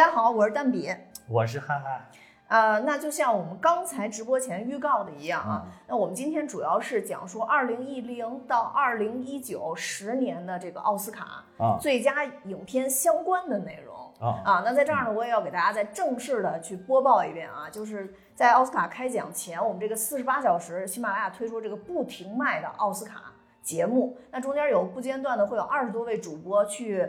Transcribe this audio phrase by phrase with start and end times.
[0.00, 0.90] 家好，我是蛋比。
[1.28, 2.00] 我是憨憨。
[2.48, 13.94] 呃，那就像我们刚才直播前预告的一样啊，嗯那我们今天主要是讲述二零一零到二零一九十年的这个奥斯卡啊最佳影片相关的内容。
[14.26, 23.24] 啊啊，那在这儿呢，我也要给大家再正式的去播报一遍啊，就是在奥斯卡开奖前，我们这个四十八小时喜马拉雅推出这个不停卖的奥斯卡
[23.62, 27.06] 节目，那中间有不间断的会有二十多位主播去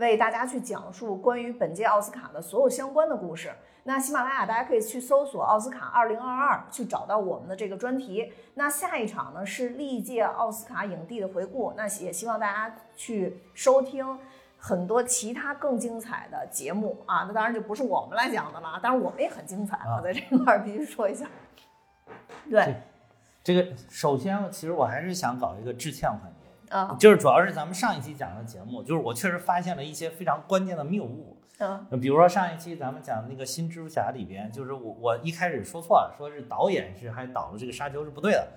[0.00, 3.52] 为大家去讲述关于本届奥斯卡的所有相关的故事。
[3.84, 8.32] 那喜马拉雅大家可以去搜索“奥斯卡二零二二”，去找到我们的这个专题。
[8.54, 14.18] 那下一场呢是历届奥斯卡影帝的回顾，那也希望大家去收听
[14.58, 17.24] 很多其他更精彩的节目啊。
[17.26, 21.26] 那当然就不是我们来讲的了，当然我们也很精彩啊，啊在这块儿必须说一下。
[22.50, 22.82] 对，
[23.42, 26.39] 这个首先，其实我还是想搞一个致歉环节，
[26.70, 31.36] 啊，就是主要是咱们上一期讲的节目，就是我确实发现了一些非常关键的谬误。
[31.58, 38.48] 嗯比如说上一期咱们讲那个新蜘蛛侠里边，就是我我一开始说错了，说是导演是还导了这个沙丘是不对的，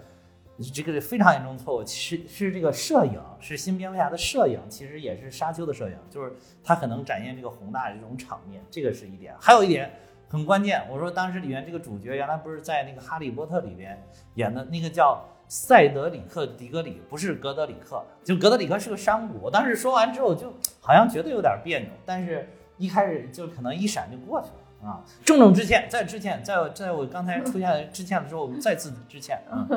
[0.73, 6.31] 这个非常严重错误，是是这个摄影是新蝙蝠侠的摄影，其实也是沙丘的摄影，就是
[6.63, 9.35] 它可能展现这个宏大的这种场面，这个是一点。
[9.37, 9.91] 还有一点
[10.29, 14.01] 很关键，我说当时里面这个主角原来不是在那个哈利波特里边
[14.35, 15.25] 演的那个叫。
[15.47, 19.39] 塞德里克·迪格里不是格德里克，就格德里克是个山谷。
[19.41, 25.03] 我当时说完之后，就好像觉得有点别扭，但是一开始就可能一闪就过去了啊。
[25.23, 29.67] 郑重致歉，再致歉，在在我刚才出现致歉的时候，我们再次致歉啊。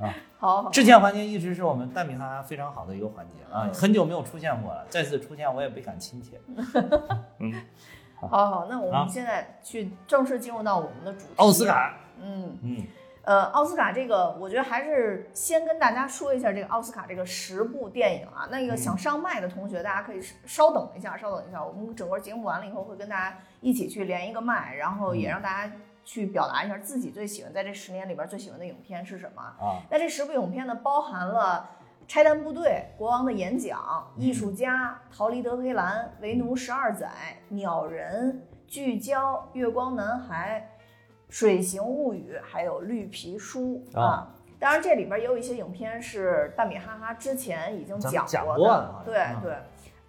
[0.38, 6.40] 好好致歉环节一直是我们蛋米哈哈非常好的一个环节啊，很久没有出现过了，再次出现我也倍感亲切。
[7.40, 7.52] 嗯，
[8.20, 11.32] 好好，那我啊们现在去正式进入到我们的主题。
[11.36, 12.56] 奥斯，卡，嗯。
[12.62, 12.86] 嗯
[13.28, 18.48] 呃，奥斯卡这个，我觉得还是先跟大家说一下这个奥斯卡这个十部电影啊。
[18.50, 25.70] 那个想上麦的同学，大家可以稍等一下，稍等一下，我们整个节目完了以后会跟大家一起去连一个麦，然后也让大家
[26.06, 29.42] 去表达一下自己最喜欢在这十年里边最喜欢的影片是什么。
[29.42, 31.68] 啊，那这十部影片呢，包含了
[32.10, 33.78] 《拆弹部队》《国王的演讲》
[34.22, 37.10] 《艺术家》《逃离德黑兰》《为奴十二载》
[37.54, 38.32] 《鸟人》
[38.66, 40.66] 《聚焦》《月光男孩》
[41.28, 44.34] 《水形物语》，还有《绿皮书》啊啊。
[44.58, 49.54] 当然，这里边也有一些影片是大米哈哈之前已经讲讲过过了对啊对，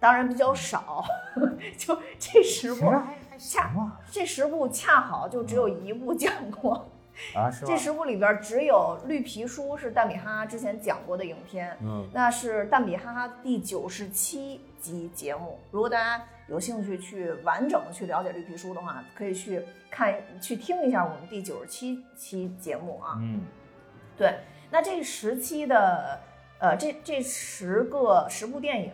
[0.00, 1.04] 当然比较少，
[1.78, 2.98] 就这十部，还
[3.30, 6.88] 还行啊这十部恰好就只有一部讲过。
[7.34, 7.76] 啊，是这？
[7.76, 15.58] 十部里边只有《绿皮书》是蛋比哈哈之前讲过的影片，嗯那是蛋比哈哈第九十七集节目。
[15.70, 23.16] 如果大家有兴趣去完整的去了解《绿皮书》的话，可以去看去听一下我们第九十七期节目啊。
[23.20, 23.42] 嗯
[24.16, 26.20] 对，那这十期的
[26.58, 28.92] 呃这这十个十部电影，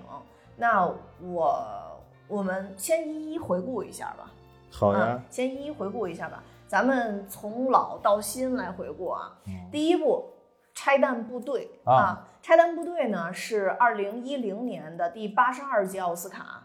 [0.57, 0.87] 那
[1.21, 4.31] 我我们先一一回顾一下吧。
[4.71, 6.43] 好嗯，先一一回顾一下吧。
[6.69, 9.39] 咱们从老到新来回顾啊。
[9.47, 10.31] 嗯第一部
[10.79, 16.63] 《拆弹部队》啊拆弹部队》呢是二零一零年的第八十二届奥斯卡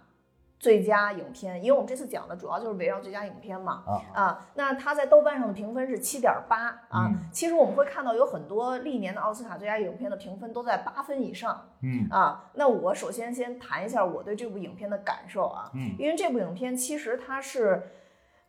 [0.60, 3.84] 最佳影片，因为我们这次讲的主要就是围绕最佳影片嘛。
[3.88, 7.08] 啊啊，那它在豆瓣上的评分是七点八啊。
[7.08, 12.52] 嗯其实我们会看到有很多历年的奥斯卡最佳影片的评分都在八分以上嗯啊。
[12.54, 15.72] 那我首先先谈一下我对这部影片的感受啊。
[15.74, 17.82] 嗯因为这部影片其实它是，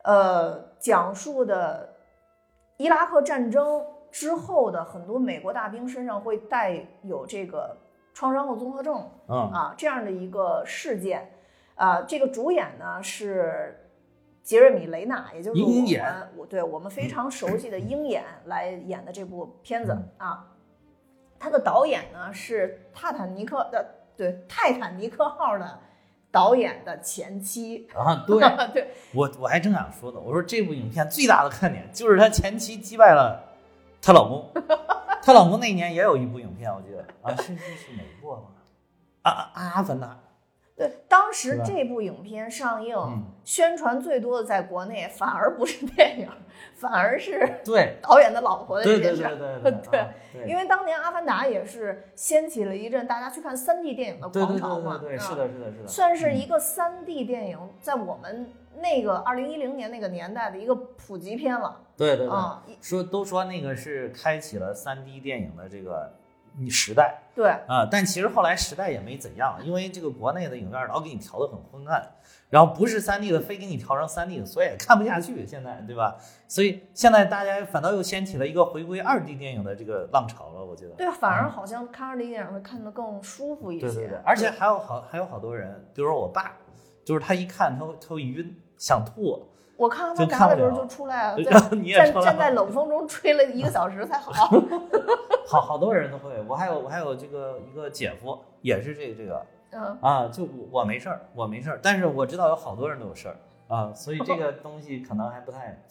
[0.05, 1.95] 呃，讲述的
[2.77, 7.77] 伊拉克战争之后的很多美国大兵身上会带有这个
[8.15, 11.33] 创伤后综合症嗯啊这样的一个事件，
[11.75, 13.79] 啊，这个主演呢是。
[14.45, 20.45] 杰瑞米·雷纳，也就是我们我对我们非常熟悉的鹰眼来演的这部片子啊，
[21.39, 23.87] 他的导演呢是泰坦尼克的
[24.17, 25.79] 对泰坦尼克号的
[26.33, 28.41] 导演的前妻，啊，对。
[28.75, 33.52] 对，我我还正想说呢，我说这部影片最大的看点就是他前妻击败了
[34.03, 34.51] 她老公，
[35.23, 36.99] 她老公那年也有一部影片，我记得。
[37.23, 38.43] 啊，是是是哪部啊？
[39.23, 40.19] 啊啊阿凡达，
[40.77, 43.23] 对，当时这部影片上映，嗯。
[43.45, 46.29] 宣传最多的在国内反而不是电影，
[46.75, 47.97] 反而是对。
[48.03, 49.37] 导演的老婆的对对这件事儿。
[49.37, 55.29] 对对对啊对，因为当年《阿凡达》也是掀起了一阵大家去看三 D 电影的狂潮嘛，对对对，啊。
[55.29, 62.63] 是的是的是的，算是一个三 D 电影在我们那个二零一零年那个年代的一个普及片了对对对，啊。
[62.81, 66.13] 说都说那个是开启了三 D 电影的这个
[66.69, 72.05] 时代对，啊，但其实后来时代也没怎样，因为这个国内的影院老给你调的很昏暗，
[72.51, 76.17] 然后不是三 D 的非给你调成三 D 的，所以也看不下去，现在对吧？
[76.47, 80.95] 所以现在大家反倒又掀起了一个回归二 D 电影的这个浪潮了，我觉得。
[80.97, 83.87] 对，反而好像看二 D 电影会看得更舒服一些。
[83.87, 86.57] 对对对，而且还有好还有好多人，比如说我爸，
[87.05, 89.49] 就是他一看他会他会晕，想吐，
[89.83, 92.13] 我看阿就凡达的时候就出来了， 站。
[92.23, 94.49] 站在冷风中吹了一个小时才好。
[95.45, 103.37] 好好多人都会，我还有我还有这个一个姐夫也是这个这个嗯，啊，就我我没事儿，我没事儿，但是我知道有好多人都有事儿
[103.67, 105.83] 啊，所以这个 东西可能还不太。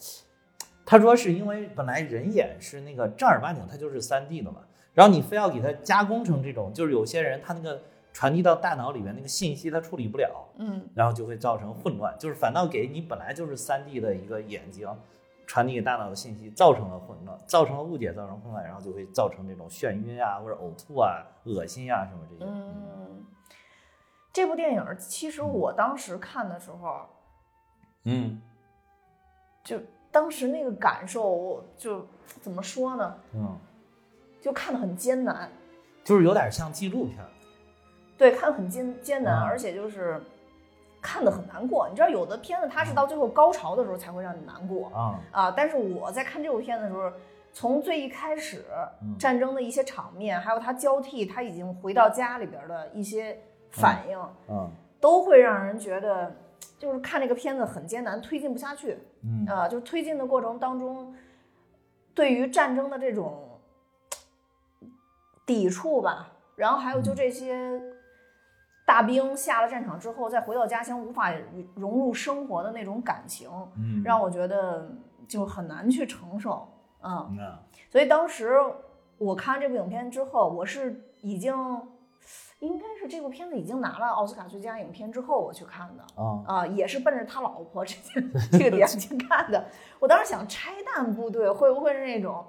[0.86, 4.60] 他说是因为本来人眼是那个正儿八经它就是三 D 的嘛，
[4.94, 7.80] 然后你非要给它加工成这种，就是有些人他那个
[8.12, 14.88] 传递到大脑里面那个信息它处理不了，嗯，然后就会造成混乱，就是反倒给你本来就是三 D 的一个眼睛
[15.46, 22.44] 传递给大脑的信息造成了混乱，造成了误解，造成混乱，然后就会造成这种眩晕啊，或者呕吐啊、恶心啊什么这些。
[22.50, 23.24] 嗯，
[24.32, 27.06] 这部电影其实我当时看的时候，
[28.04, 28.40] 嗯
[29.64, 29.80] 就
[30.10, 32.06] 当时那个感受，就
[32.40, 33.58] 怎么说呢，嗯，
[34.40, 35.50] 就看的很艰难。
[36.04, 37.28] 就是有点像纪录片儿。
[38.22, 40.22] 对，看得很艰艰难，啊而且就是
[41.00, 41.88] 看的很难过。
[41.88, 47.10] 你知道，有的片子它是到最后高潮的时候才会让你难过啊，啊，但是我在看这部片子的时候，
[47.52, 48.64] 从最一开始
[49.02, 49.18] 嗯。
[49.18, 53.36] 战争的一些场面，还有他交替，他已经回到家里边的一些
[53.72, 54.16] 反应，
[54.48, 54.70] 嗯。
[55.00, 56.32] 都会让人觉得，
[56.78, 58.98] 就是看这个片子很艰难，推进不下去。
[59.24, 59.44] 嗯。
[59.46, 61.12] 啊，就推进的过程当中，
[62.14, 63.58] 对于战争的这种
[65.44, 67.82] 抵触吧，然后还有就这些
[68.92, 71.32] 大兵下了战场之后，再回到家乡无法
[71.74, 73.48] 融入生活的那种感情，
[73.78, 74.86] 嗯，让我觉得
[75.26, 76.68] 就很难去承受。
[77.02, 77.56] 嗯，
[77.88, 78.60] 所以当时
[79.16, 81.54] 我看这部影片之后，我是已经
[82.58, 86.22] 应该是这部片子已经拿了奥斯卡最佳影片之后我去看的。
[86.22, 89.64] 啊啊、也是奔着他老婆 这件这个点去看的。
[90.00, 92.44] 我当时想，拆弹部队会不会是那种，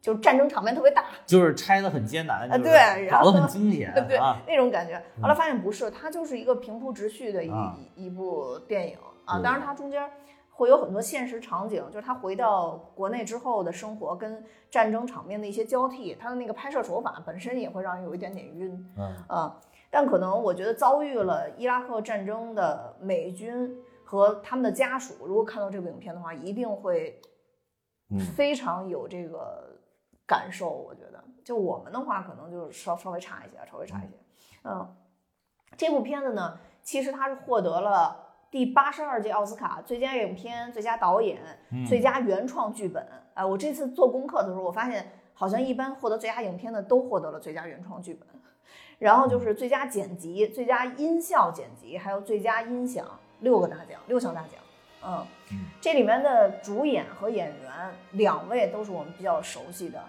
[0.00, 4.18] 就是战争场面特别大就是拆的很艰难，就是啊对然后搞得很惊险对对。
[4.46, 4.96] 那种感觉？
[5.20, 9.40] 后来发现不是，它就是一个平铺直叙的一、啊一一部电影啊。
[9.42, 10.10] 当然，它中间
[10.50, 18.92] 会有很多现实场景，就是他回到国内之后的生活跟战争场面的一些交替，他的那个拍摄手法本身也会让人有一点点晕。
[18.98, 19.56] 嗯啊，
[19.90, 23.74] 但可能我觉得遭遇了伊拉克战争的美军
[24.04, 27.20] 和他们的家属，如果看到这部影片的话，一定会
[28.10, 29.69] 嗯非常有这个
[30.30, 30.70] 感受。
[30.70, 34.14] 我觉得，就我们的话，可能就稍稍微差一些，稍微差一些。
[34.62, 34.96] 嗯，
[35.76, 38.28] 这部片子呢，其实它是获得了。
[38.50, 41.40] 第八十二届奥斯卡最佳影片、最佳导演、
[41.70, 43.04] 嗯最佳原创剧本。
[43.34, 48.28] 哎、我这次做功课的时候，我发现好像一般获得最佳影片的都获得了最佳原创剧本。
[48.98, 53.06] 然后就是最佳剪辑、最佳音效剪辑，还有最佳音响
[53.38, 54.60] 六个大奖，六项大奖。
[55.02, 57.70] 嗯嗯，这里面的主演和演员
[58.12, 60.02] 两位都是我们比较熟悉的，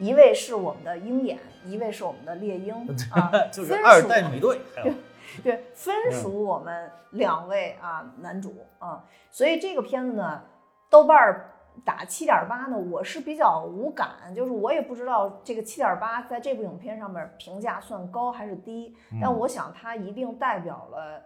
[0.00, 2.74] 一位是我们的鹰眼，一位是我们的猎鹰
[3.12, 4.60] 啊， 就是分二属代美队，
[5.44, 10.42] 对，分属我们两位啊男主啊，所以这个片子呢，
[10.88, 11.52] 豆瓣儿
[11.84, 21.22] 打七点八呢，我是比较无感，就是我也不知道这个七点八在这部影片上面评价算高还是低，但我想它一定代表了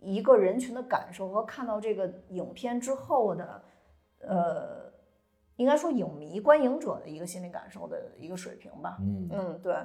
[0.00, 3.62] 一个人群的感受和看到这个影片之后的，
[4.26, 4.91] 呃，
[5.56, 8.96] 应该说影迷、观影者的一个心理感受的一个水平吧。
[9.00, 9.28] 嗯。
[9.30, 9.76] 嗯，对。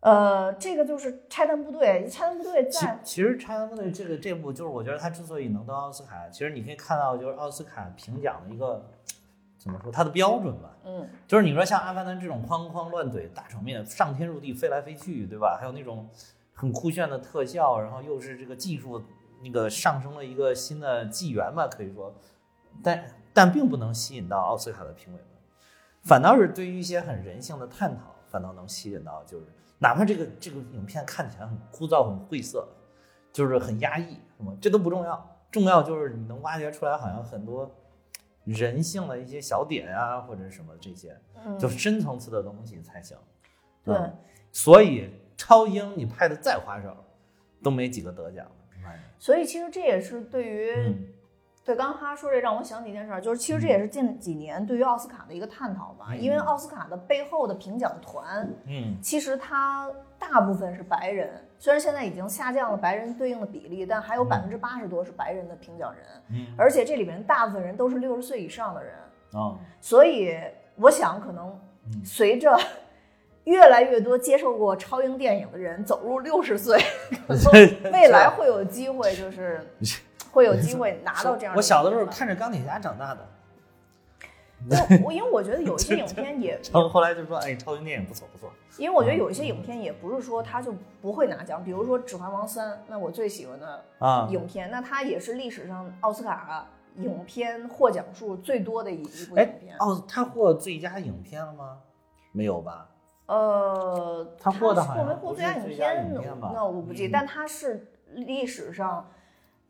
[0.00, 8.82] 呃，这个就是拆弹部队，拆弹部队其在其实《拆弹部队》这个这部，就是我觉得它之所以能得奥斯卡，其实你可以看到，就是奥斯卡评奖的一个
[9.58, 10.74] 怎么说，它的标准吧。
[10.86, 15.58] 嗯就是你说像《阿凡达》这种哐哐乱怼大场面，上天入地飞来飞去，对吧？
[15.60, 16.08] 还有那种
[16.54, 19.02] 很酷炫的特效，然后又是这个技术
[19.42, 22.14] 那个上升了一个新的纪元吧，可以说，
[22.82, 25.26] 但但并不能吸引到奥斯卡的评委们，
[26.02, 29.46] 反倒是对于一些很人性的探讨，反倒能吸引到，就是
[29.78, 32.68] 哪怕这个这个影片看起来很枯燥、很晦涩，
[33.32, 37.70] 就是很压抑，什么这都不重要，重要就是你能挖掘出来好像很多
[38.44, 41.16] 人性的一些小点啊，或者什么这些。
[41.44, 43.16] 嗯，就深层次的东西才行。
[43.82, 44.16] 对嗯
[44.52, 46.96] 所以超英你拍的再花哨，
[47.62, 48.76] 都没几个得奖的。
[48.76, 51.06] 你发现所以其实这也是对于、嗯
[51.62, 58.96] 对刚刚他说这让我想起一件事儿，就是其实这也是近几年对于奥斯卡的一个探讨吧，嗯因为奥斯卡的背后的评奖团，嗯。
[59.02, 59.88] 其实它
[60.18, 64.28] 大部分是白人，虽然现在已经下降了白人对应的比例，但还有嗯。
[64.28, 66.46] 百分之八十多是白人的评奖人，嗯。
[66.56, 68.94] 而且这里面大部分人都是六十岁以上的人，
[69.34, 70.34] 啊所以
[70.76, 71.48] 我想可能
[71.86, 72.04] 嗯。
[72.04, 72.58] 随着
[73.44, 76.78] 越来越多接受过超英电影的人走入六十岁，
[77.28, 79.60] 可能未来会有机会，就是
[80.32, 81.58] 会有机会拿到这样的。
[81.58, 83.26] 我小的时候看着钢铁侠长大的，
[84.68, 88.50] 就我因为我觉得有一些影片也， 然后后来就说，哎，超英电影不错不错。
[88.76, 99.76] 因为我觉得有一些影片也不是说他就不会拿奖，比如说《指环王三》，那我最喜欢的啊，影片，那它也是历史上奥斯卡影片获奖数最多的一一部哎影片。
[99.78, 101.78] 哦，他获最佳影片了吗？
[102.32, 102.88] 没有吧？
[103.26, 109.08] 呃，他获的好像获没获最佳影片那我不记但他是历史上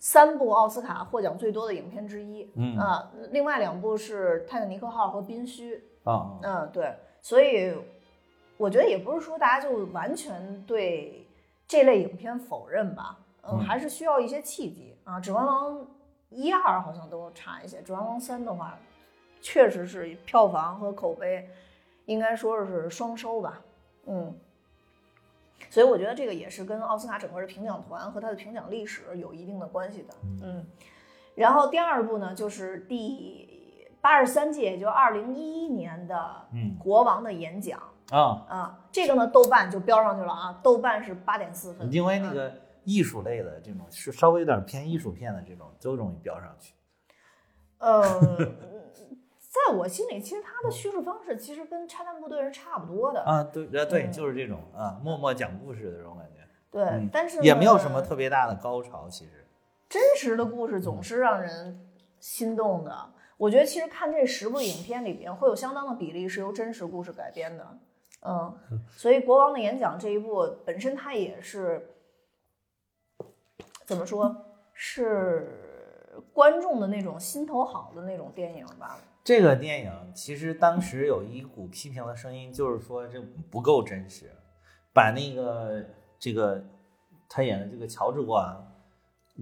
[0.01, 2.51] 三部奥斯卡获奖最多的影片之一。
[2.57, 5.77] 嗯啊，另外两部是《泰坦尼克号》和《宾虚》。
[6.11, 7.73] 啊啊，嗯，对，所以
[8.57, 11.29] 我觉得也不是说大家就完全对
[11.69, 15.19] 这类影片否认吧，嗯，嗯还是需要一些契机啊。
[15.21, 15.79] 《指环王》
[16.31, 18.79] 一二好像都差一些，《指环王三》的话，
[19.43, 21.47] 确实是票房和口碑
[22.07, 23.61] 应该说是双收吧，
[24.07, 24.35] 嗯。
[25.69, 30.67] 所以我觉得这个也是跟奥斯卡整个的评奖团和它的评奖历史有一定的关系的，嗯。
[31.35, 42.53] 然后第二部呢，就是第八十三届，也就二零一一年的嗯国王的演讲啊，啊，这个呢豆瓣就标上去了啊，豆瓣是八点四分，因为那个
[42.85, 46.75] 艺术类的这种是稍微有点偏艺术片的这种都容易标上去。
[47.79, 48.03] 呃，
[49.51, 59.45] 在我心里，其实它的叙述方式其实跟拆弹部队是差不多的，啊，对，呃，对，嗯就是这种啊，默默讲故事的这种感觉，对，嗯但是也没有什么特别大的高潮，其实。
[59.89, 61.85] 真实的故事总是让人
[62.21, 63.13] 心动的。
[63.37, 67.79] 我觉得其实看这十部影片里边，会有相当的比例是由真实故事改编的。
[68.21, 68.57] 嗯，
[68.91, 71.91] 所以《国王的演讲》这一部本身它也是
[73.85, 74.33] 怎么说，
[74.73, 78.97] 是观众的那种心头好的那种电影吧。
[79.23, 84.31] 这个电影其实当时有一股批评的声音，就是说这不够真实，
[84.95, 85.85] 把那个
[86.19, 86.65] 这个
[87.29, 88.67] 他演的这个乔治国王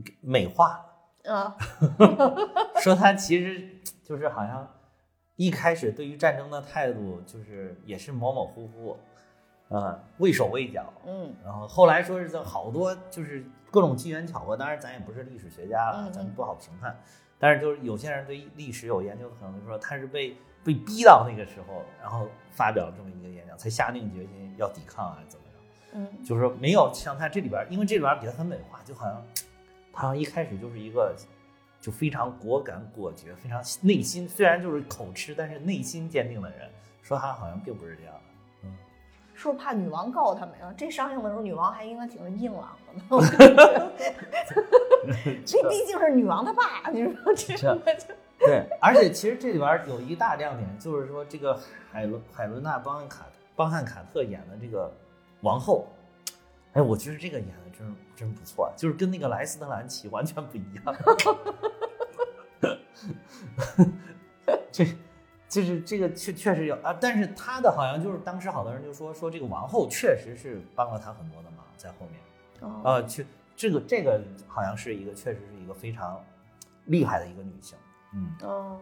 [0.04, 0.84] 给美化
[1.24, 1.56] 了，啊，
[2.82, 4.68] 说他其实就是好像
[5.36, 8.96] 一开始对于战争的态度就是也是模模糊糊，
[9.68, 17.00] 啊、畏手畏脚，嗯然后后来说是这好多就是各种机缘巧合，当然咱也不是历史学家了，嗯嗯咱们不好评判。
[17.38, 25.58] 但是就是有些人对历史有研究，可能就说他是被被逼到那个时候，然后发表这么一个演讲，才下定决心要抵抗啊，怎么着？
[25.94, 29.22] 嗯就是说没有像他这里边，因为这里边给他很美化，就好像
[29.92, 31.14] 他好像一开始就是一个
[31.80, 36.68] 就非常果敢果决，非常内心虽然就是口吃，但是内心坚定的人，
[37.02, 38.20] 说他好像并不是这样的。
[39.34, 40.74] 是不是怕女王告他们呀？
[40.76, 43.04] 这上映的时候，女王还应该挺硬朗的呢。
[45.44, 47.78] 这毕竟是女王她爸，你说这这
[48.38, 51.58] 对，而且其实这里边有一大亮点，就是说这个
[51.90, 54.92] 海伦海伦娜·邦汉卡邦汉卡特演的这个
[55.40, 55.88] 王后，
[56.74, 60.96] 哎，我觉得这个演的真真不错，就是跟那个莱斯特兰奇完全不一样。
[64.70, 64.84] 这
[65.48, 72.20] 就是这个确确实有啊，但是他的好像就是当时好多人就说说这个王后确实是帮了他很多的忙在后面。
[72.60, 73.24] 哦呃，去
[73.58, 76.24] 这个这个好像是一个，确实是一个非常
[76.84, 77.76] 厉害的一个女性。
[78.14, 78.80] 嗯嗯，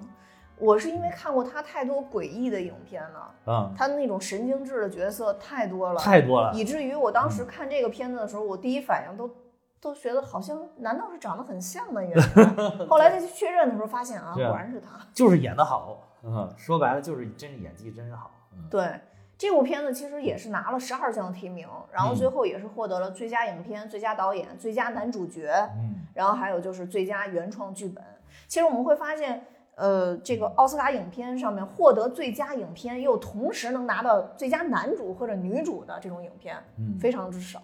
[0.58, 6.52] 我是因为看过她太多诡异的影片了，嗯，她的那种神经质的角色太多了，太多了。
[6.52, 9.34] 以至于我当时看这个片子的时候，我第一反应都
[9.80, 12.56] 都觉得好像，难道是长得很像的演员？
[12.86, 15.00] 后来再去确认的时候，发现啊，果然是她。
[15.14, 16.02] 就是演得好。
[16.22, 18.30] 嗯，说白了就是真是演技真是好。
[18.52, 19.00] 嗯对，
[19.38, 28.02] 这部片子其实也是拿了十二项提名，然后嗯最后也是获得了最佳影片、最佳导演、最佳男主角，嗯然后还有就是最佳原创剧本。
[28.48, 37.62] 其实我们会发现，呃，这个奥斯卡影片上面获得最佳影片，又同时能拿到最佳男主或者女主的这种影片，嗯，非常之少。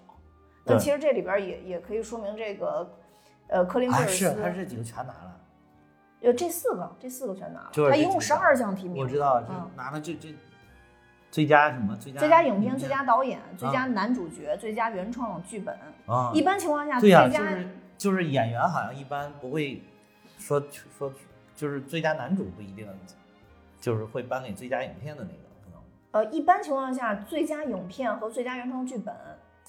[0.65, 2.91] 那其实这里边也也可以说明这个，
[3.49, 5.41] 呃，科林菲啊尔斯，是他这几个全拿了。
[6.21, 9.03] 呃，这四个，这四个全拿了，就是他一共十二项提名。
[9.03, 10.29] 我知道，就嗯拿了这这
[11.33, 15.75] 最佳什么最佳最佳影片、最佳导演、最佳男主角、最佳原创剧本。
[16.07, 19.83] 啊，一般情况下，最佳就是就是演员好像一般不会
[20.39, 20.63] 说
[20.99, 21.11] 说
[21.57, 22.87] 就是最佳男主不一定，
[23.81, 25.81] 就是会颁给最佳影片的那个可能。
[26.11, 29.15] 呃，一般情况下，最佳影片和最佳原创剧本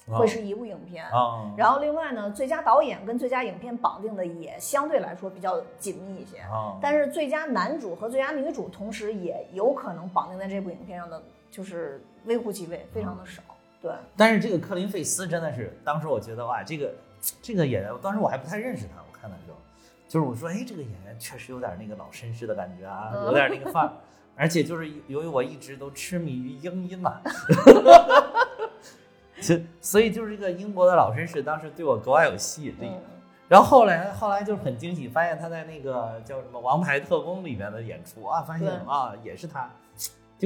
[0.06, 1.06] 会是一部影片。
[1.06, 6.40] 啊，然后另外呢，最佳导演跟最佳影片绑定的也相对来说比较紧密一些。
[6.40, 11.22] 啊，但是最佳男主和最佳女主同时也有可能绑定在这部影片上的，
[11.54, 13.40] 就是微乎其微，非常的少。
[13.80, 16.92] 对，但是这个克林费斯真的是，当时我觉得哇，这个
[17.40, 19.56] 这个演员，当时我还不太认识他，我看的时候，
[20.08, 23.92] 就是我说，哎，这个演员确实有点那个老绅士的感觉啊，嗯有点那个范儿，
[24.34, 27.20] 而且就是由于我一直都痴迷于英音嘛，
[29.40, 32.88] 就所以就是这个英国的老绅士，当时对我格外有吸引力。
[32.88, 33.00] 嗯，
[33.48, 39.70] 然后后来后来就是很惊喜，发现他在那个叫什么《王牌特工》里面的演出啊，发现啊也是他，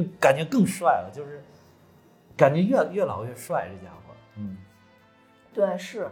[0.02, 1.42] 就感觉更帅了，就是
[2.36, 4.14] 感觉越越老越帅，这家伙。
[4.36, 4.56] 嗯。
[5.52, 6.08] 对，是。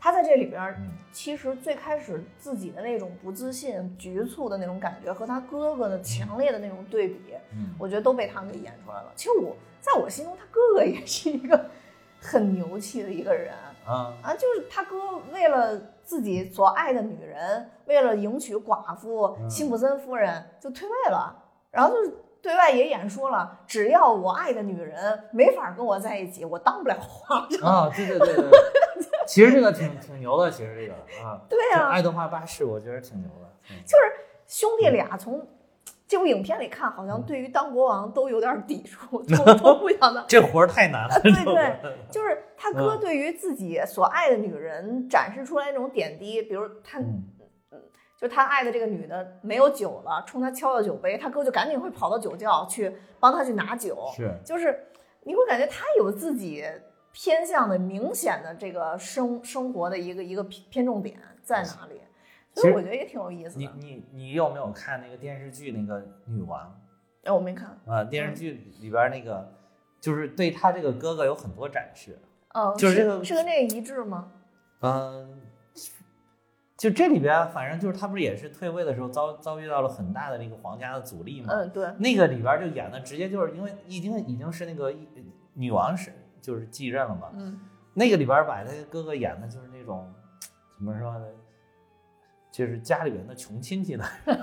[0.00, 0.92] 他在这里边，嗯。
[1.12, 7.74] 其实最开始自己的那种不自信、局促的那种感觉，和他哥哥的强烈的那种对比，嗯。
[7.78, 9.12] 我觉得都被他们给演出来了。
[9.14, 11.68] 其实我在我心中，他哥哥也是一个
[12.20, 13.52] 很牛气的一个人。
[13.84, 14.14] 啊。
[14.22, 19.50] 啊，就是他哥为了自己所爱的女人，为了迎娶寡妇嗯。
[19.50, 21.36] 辛普森夫人，就退位了，
[21.70, 22.16] 然后就是。
[22.42, 27.68] 对外也演说了，只要我爱的女人没法跟我在一起，我当不了皇上。
[27.68, 28.50] 啊，对对对对，
[29.26, 30.94] 其实这个挺挺牛的，其实这个
[31.26, 33.48] 啊，对啊，爱德华八世，我觉得挺牛的。
[33.70, 34.04] 嗯就是
[34.46, 35.46] 兄弟俩从
[36.06, 40.24] 这部影片里看，好像对于当国王都有点抵触，都都不想当。
[40.28, 41.20] 这活儿太难了。
[41.20, 41.76] 对对
[42.10, 47.24] 就是他哥对于自己所爱的女人展示出来那种点滴，比如他嗯
[48.18, 54.10] 就他爱的这个女的没有酒了，冲他敲了酒杯，他哥就赶紧会跑到酒窖去帮他去拿酒。
[54.14, 54.86] 是就是
[55.22, 56.64] 你会感觉他有自己
[57.12, 62.00] 偏向的明显的这个生生活的一个一个偏偏重点在哪里，
[62.54, 63.60] 所以我觉得也挺有意思的。
[63.60, 66.76] 你你你有没有看那个电视剧那个女王
[67.22, 68.02] 哎，我没看，啊？
[68.04, 69.52] 电视剧里边那个
[70.00, 72.18] 就是对他这个哥哥有很多展示。
[72.54, 74.32] 哦，就是这个是跟这个一致吗？
[74.80, 75.40] 嗯，
[76.78, 81.52] 就这里边反正就是他不是也是退位的时候遭遭遇到了很大的这个皇家的阻力嘛？
[81.52, 84.94] 嗯，对，那个里边就演的直接就是因为已经已经是那个
[85.54, 87.60] 女王是就是继任了嘛，嗯
[87.94, 90.08] 那个里边把他哥哥演的就是那种
[90.76, 91.26] 怎么说呢，
[92.52, 94.04] 就是家里边的穷亲戚呢，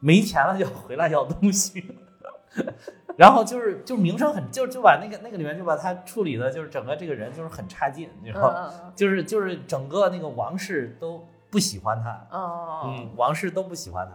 [0.00, 1.96] 没钱了就回来要东西，
[3.20, 14.14] 然后就是就名声很就就把那个那个里面就把他处理的就是整个这个人就是很差劲，你知嗯道就是就是整个那个王室都不喜欢他，嗯，王室都不喜欢他，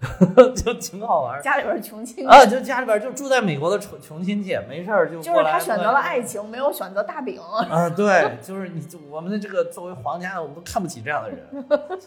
[0.54, 1.42] 就挺好玩儿。
[1.42, 6.42] 家里边穷亲戚，啊，就家里边就住在美国的穷穷亲戚，没事儿就就是他选择了爱情。
[6.48, 7.40] 没有选择大饼。
[7.40, 11.38] 啊，对，就是你，我们的这个作为皇家的，我们都看不起这样的人，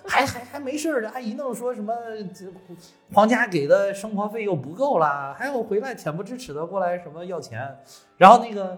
[0.05, 1.93] 还还还没事儿，还一弄说什么
[2.33, 2.45] 这
[3.13, 7.77] 皇家给的生活费又不够啦，还有回来恬不知耻的过来什么要钱，
[8.17, 8.77] 然后那个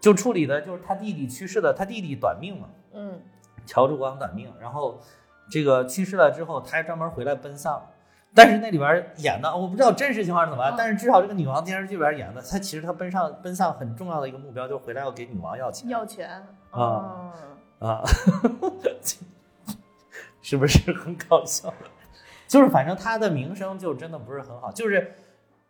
[0.00, 3.20] 就处理的就是他弟弟去世的，他弟弟短命嘛，嗯
[3.64, 5.00] 乔治国王短命，然后
[5.50, 7.82] 这个去世了之后，他还专门回来奔丧。
[8.34, 16.28] 但是那里边演的，我不知道真实情况是怎么样，嗯但是至少这个女王电视剧里边演的，她其实她奔上奔丧很重要的一个目标就是回来要给女王要钱要钱
[16.70, 17.32] 啊
[17.80, 18.02] 嗯啊，
[20.40, 21.72] 是不是很搞笑？
[22.48, 25.14] 就是反正她的名声就真的不是很好，就是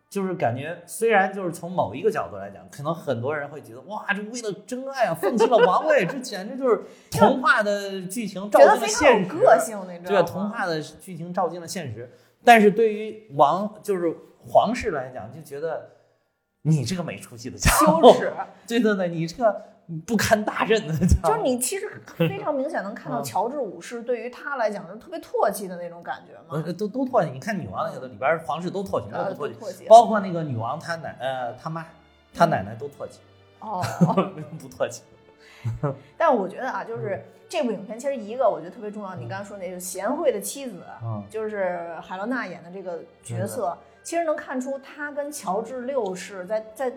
[0.08, 9.30] 就是感觉虽然就是从某一个角度来讲，可能很多人会觉得哇，这为了真爱啊，放弃了王位，这简直就是童话的剧情照进了现实。
[9.30, 10.22] 个性，对，吗？
[10.22, 12.10] 童话的剧情照进了现实，
[12.44, 15.90] 但是对于王就是皇室来讲，就觉得
[16.62, 18.32] 你这个没出息的家伙，羞耻。
[18.66, 19.62] 对对对，你这个
[20.06, 27.30] 不堪大任的家伙，就是你其实非常明显能看到嗯乔治五世对于他来讲是特别唾弃的那种感觉嘛，呃都都唾弃。
[27.30, 29.84] 你看女王那个里边皇室都唾弃，那呃，都唾弃，都唾弃。
[29.86, 31.86] 包括那个女王她奶呃她妈
[32.34, 33.20] 她奶奶都唾弃，
[33.60, 33.82] 哦，
[34.58, 35.02] 不唾弃。
[36.18, 41.22] 但我觉得啊，就是这部影片其实一个我觉得特别重要，你刚才说那个贤惠的妻子，嗯。
[41.28, 46.92] 就是海伦娜演的这个角色，其实能看出她跟乔治六世在在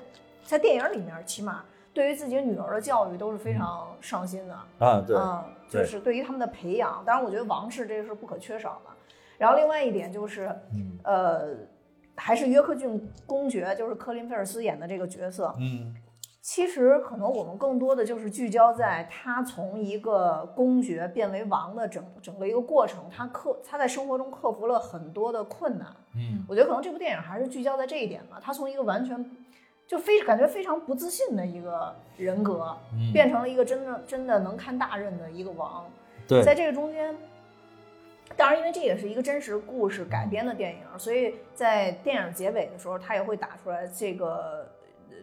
[0.45, 4.53] 在电影里面起码对于自己女儿的教育都是非常上心的。
[4.79, 8.91] 啊，对，嗯，就是对于他们的培养，当然我觉得王室这个是不可缺少的。
[9.37, 11.49] 然后另外一点就是，嗯呃，
[12.15, 15.93] 还是约克郡公爵，就是科林菲尔斯演的这个角色，嗯
[16.45, 25.87] 其实可能我们更多的就是聚焦在他从一个公爵变为王的整整个一个过程，他克他在生活中克服了很多的困难。
[26.15, 29.25] 嗯我觉得可能这部电影还是聚焦在这一点吧，他从一个完全
[29.87, 35.83] 就非感觉非常不自信的一个人格，嗯，变成了一个真的真的能看大任的一个王。
[36.27, 37.17] 对，在这个中间，
[38.37, 44.67] 当然因为这也是一个真实故事改编的电影，所以在电影结尾的时候，他也会打出来这个呃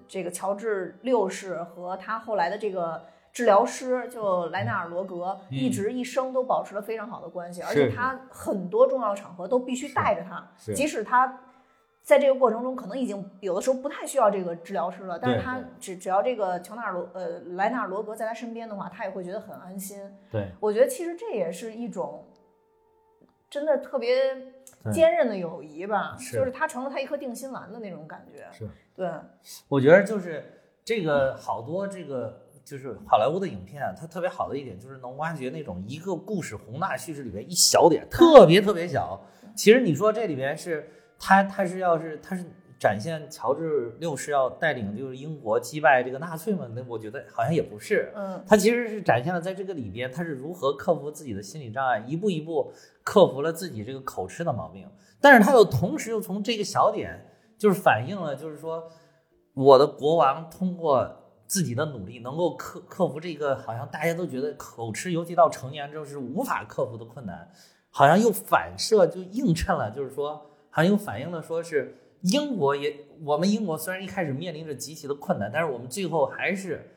[0.07, 3.03] 这个乔治六世和他后来的这个。
[3.35, 11.41] 治疗师就莱纳尔罗格嗯一直一生都保持了非常好的关系，而且他很多重要场合都必须带着他，即使他
[12.03, 19.99] 在这个过程中可能已经有的时候不太需要这个治疗师了，但是他只只要这个乔纳尔罗呃莱纳尔罗格在他身边的话，他也会觉得很安心。
[20.31, 22.27] 对我觉得其实这也是一种
[23.49, 24.52] 真的特别对
[24.91, 28.47] 坚韧的友谊吧，是就是他成了他一颗定心丸的那种感觉。
[28.51, 28.69] 是。
[28.95, 29.11] 对，
[29.69, 30.45] 我觉得就是
[30.85, 39.21] 这个好多这个就是好莱坞的影片啊，它特别好的一点就是能挖掘那种一个故事宏大叙事里边一小点，特别特别小。
[39.55, 42.45] 其实你说这里边是他他是要是他是
[42.83, 46.69] 展现乔治六世要带领就是英国击败这个纳粹嘛？
[46.75, 48.13] 那我觉得好像也不是。
[48.17, 52.73] 嗯他其实是展现了在这个里边他是如何克服自己的心理障碍，一步一步
[53.05, 54.85] 克服了自己这个口吃的毛病。
[55.21, 57.25] 但是他又同时又从这个小点，
[57.57, 58.91] 就是反映了，就是说
[59.55, 61.09] 我的国王通过
[61.47, 67.49] 自己的努力，能够克克服这个好像大家都觉得口吃，尤其到成年之后是无法克服的困难，
[67.91, 76.91] 好像又反射就映衬了，就是说好像又反映了说是英国也，我们英国虽然一开始面临着极其的困难，但是我们最后还是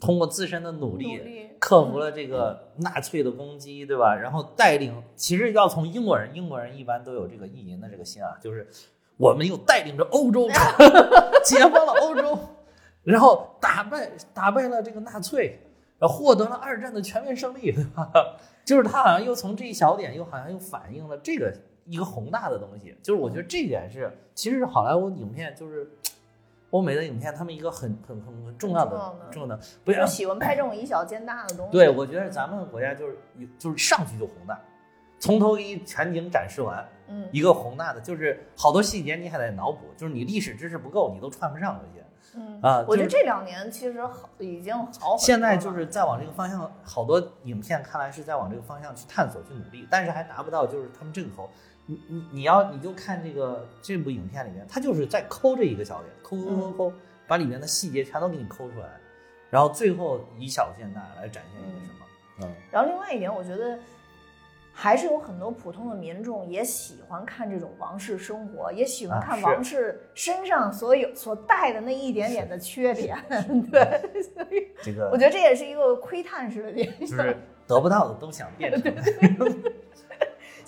[0.00, 1.48] 通过自身的努力。
[1.60, 4.14] 克服了这个纳粹的攻击，对吧？
[4.14, 8.66] 然后带领，其实要从英国人，英国人一般都有这个意淫的这个心啊，就是
[9.18, 10.48] 我们又带领着欧洲
[11.44, 12.38] 解放了欧洲，
[13.02, 15.58] 然后打败打败了这个纳粹，
[15.98, 18.10] 然后获得了二战的全面胜利，对吧？
[18.64, 21.54] 就是他好像又从这一小点，又好像又反映了这个
[21.90, 22.96] 一个宏大的东西。
[23.02, 25.90] 就是我觉得这一点是，其实是好莱坞影片就是
[26.70, 31.72] 欧美的影片，他们一个很很很很重要的重要的不要喜欢拍这种以小见大的东西。
[31.72, 33.18] 对，我觉得咱们国家就是
[33.58, 34.56] 就是上去就宏大，
[35.18, 42.06] 从头给你全景展示完，嗯，一个宏大的，就是好多细节你还得脑补，就是你历史知识不够，你都串不上这些。
[42.32, 45.16] 嗯啊我觉得这两年其实好已经好。
[45.18, 51.50] 现在就是在往这个方向，好多影片看来是在往这个方向去探索、去努力，但是还达不到就是他们这个头。
[51.86, 56.92] 你你你要你就看这个这部影片里面，他就是在抠这一个小点，抠抠抠抠，
[57.26, 58.86] 把里面的细节全都给你抠出来，
[59.50, 62.06] 然后最后以小见大来展现一个什么？
[62.42, 63.78] 嗯，然后另外一点，我觉得
[64.72, 73.18] 还是有很多普通的民众也喜欢看这种王室生活，也喜欢看王室身上所有所带的那一点点的缺点。
[73.70, 78.94] 对， 所以这个我觉得这也是一个窥探式的电影，就是得不到的都想变成。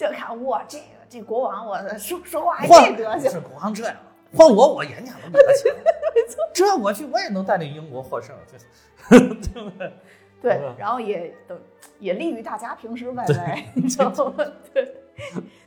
[0.09, 3.97] 就看哇，这个这国王，我说说话还这德行，是国王这样，
[4.37, 5.75] 换我我演讲都比他强。
[6.53, 9.93] 这我去我也能带领英国获胜，这 对不对？
[10.41, 11.59] 对嗯，然后也等
[11.99, 14.45] 也利于大家平时外来， 你知道吗？
[14.73, 14.95] 对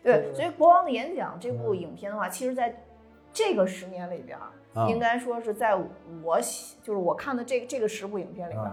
[0.03, 2.83] 对，所以《国王的演讲》这部影片的话，其实在
[3.31, 4.37] 这个十年里边
[4.89, 5.77] 应该说是在
[6.23, 8.65] 我喜就是我看的这个这个十部影片里边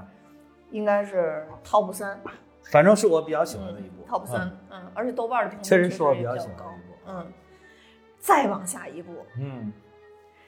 [0.71, 2.21] 应该是 top 三，
[2.71, 4.05] 反正是我比较喜欢的一部。
[4.09, 6.95] top 三，嗯，而且豆瓣的评分确实确是我比较高喜欢的一部。
[7.07, 7.33] 嗯，
[8.19, 9.73] 再往下一步，嗯，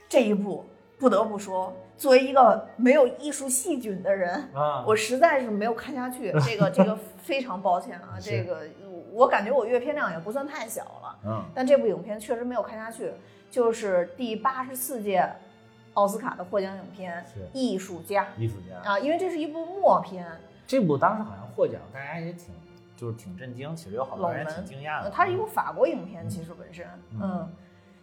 [0.09, 0.67] 这一部
[0.99, 8.63] 不得不说，作为一个没有艺术细菌的人，啊，我实在是没有看下去，这个 这个非常抱歉啊，这个
[9.13, 13.13] 我感觉我阅片量也不算太小了，嗯但这部影片确实没有看下去，
[13.51, 15.27] 就是第八十四届
[15.95, 20.27] 奥斯卡的获奖影片是《艺术家艺术家》啊，因为这是一部默片，
[20.67, 22.55] 这部当时好像获奖，大家也挺
[22.97, 25.05] 就是挺震惊，其实有好多人挺惊讶的。
[25.05, 27.21] 呃它是一部法国影片，其实本身，嗯。
[27.23, 27.53] 嗯，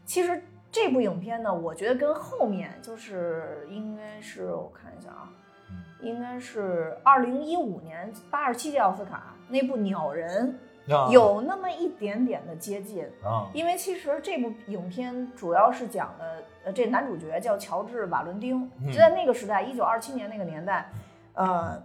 [0.06, 5.30] 其实这部影片呢，我觉得跟后面就是应该是我看一下啊，
[5.70, 5.84] 嗯。
[6.02, 10.60] 应该是二零一五年八十七届奥斯卡那部《鸟人》
[10.96, 11.10] 啊。
[11.12, 13.50] 有那么一点点的接近，啊。
[13.54, 18.92] 因为其实这部影片主要是讲的，呃，这男主角叫乔治·瓦伦丁，嗯。
[18.92, 20.90] 就在那个时代，一九二七年那个年代，
[21.34, 21.82] 呃，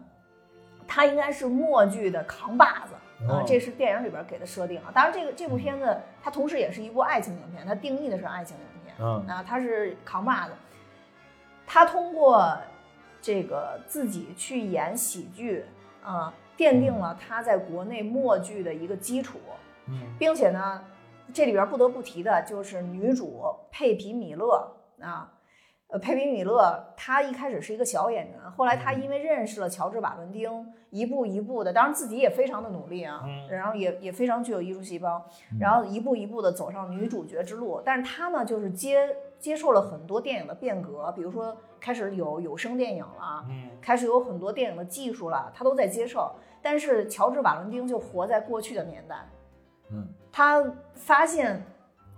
[0.87, 2.95] 他应该是默剧的扛把子。
[3.27, 4.93] 啊、哦这是电影里边给的设定啊。
[4.93, 8.95] 当然，这个这部片子它同时也是一部爱情影片，它定义的是爱情影片。
[8.99, 10.53] 嗯啊，他是扛把子，
[11.67, 12.55] 他通过
[13.23, 15.65] 这个自己去演喜剧
[16.03, 19.39] 啊，奠定了他在国内默剧的一个基础，
[19.87, 20.85] 嗯并且呢，
[21.33, 25.33] 这里边不得不提的就是女主佩皮米勒啊。
[25.89, 35.25] 呃，佩皮米勒他一开始是一个小演员，后来他因为认识了乔治瓦伦丁，一步一步的，当然自己也非常的努力啊，嗯然后也也非常具有艺术细胞，
[35.61, 37.81] 然后一步一步的走上女主角之路。
[37.85, 46.33] 但是他呢，就是接接受了很多电影的变革，比如说开始有有声电影了，嗯开始有很多电影的技术了，他都在接受。
[46.61, 49.15] 但是乔治瓦伦丁就活在过去的年代，
[49.93, 51.63] 嗯他发现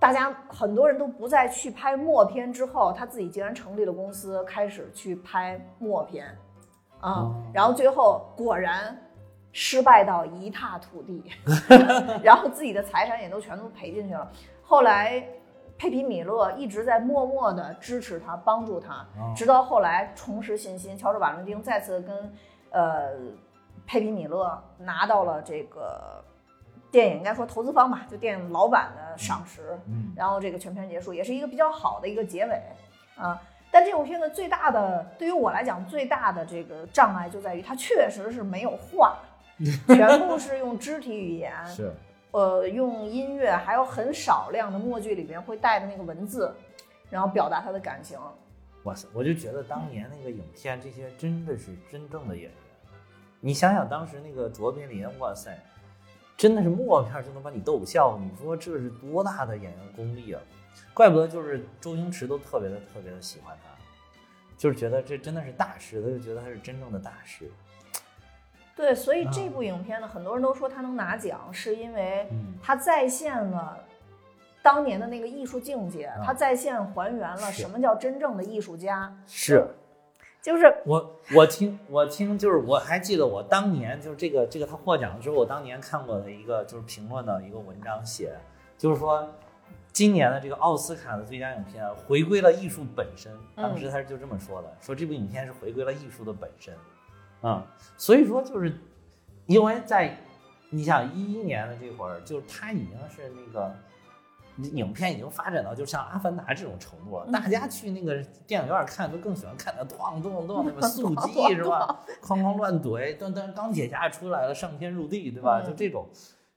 [0.01, 6.27] 大家很多人都不再去拍默片之后，他自己竟然成立了公司，开始去拍默片，
[7.01, 7.35] 啊、哦。
[7.53, 8.97] 然后最后果然
[9.53, 11.25] 失败到一塌涂地，
[12.23, 14.31] 然后自己的财产也都全都赔进去了。
[14.63, 15.21] 后来
[15.77, 19.33] 佩皮米勒一直在默默的支持他，帮助他，哦。
[19.35, 22.33] 直到后来重拾信心，乔治瓦伦丁再次跟
[22.71, 23.15] 呃
[23.85, 26.23] 佩皮米勒拿到了这个
[26.91, 32.63] 电影应该说投资方吧，就电影老板的赏识，嗯然后这个全片结束，也是一个比较好的一个结尾
[33.17, 33.41] 啊。
[33.71, 39.19] 但这部片子最大的，对于我来讲最大的这个障碍就在于它确实是没有话，
[39.89, 41.93] 全部是用肢体语言， 是
[42.31, 46.55] 呃，用音乐，还有很少量的默剧里边会带的那个文字，
[47.11, 48.19] 然后表达他的感情。
[48.85, 52.53] 哇塞，我就觉得当年那个影片，这些真的是真正的演员。
[53.41, 55.59] 你想想当时那个卓别林，哇塞，
[56.39, 60.41] 真的是默片就能把你逗笑，你说这是多大的演员功力啊！
[60.95, 63.71] 怪不得就是周星驰都特别的特别的喜欢他，
[64.57, 67.51] 就是觉得这真的是大师，他就觉得他是真正的大师。
[68.77, 72.31] 对，所以这部影片呢，很多人都说他能拿奖，是因为
[72.63, 73.77] 他，再现了
[74.63, 79.67] 当年的那个艺术境界，他再现还原了什么叫真正的艺术家，是
[80.49, 88.33] 就是我我听我听就是我还记得我当年就是这个这个他获奖的时候，我当年看过的一个就是评论的一个文章写，
[88.79, 89.29] 就是说
[89.93, 96.75] 今年的这个奥斯卡的最佳影片回归了艺术本身，当时他是就这么说的，说这部影片是回归了艺术的本身，
[97.43, 97.67] 啊、
[97.99, 98.73] 所以说就是
[99.45, 100.17] 因为在
[100.71, 103.71] 你想一一年的这会儿，就是他已经是那个。
[104.63, 112.05] 影片已经发展到就像《阿凡达》这种程度了，嗯大家去那个电影院看都更喜欢看那咣咚咚那个 速咣激是吧？
[112.21, 115.63] 哐哐乱怼，噔噔钢铁侠出来了，上天入地，对吧？
[115.63, 116.09] 嗯就这种，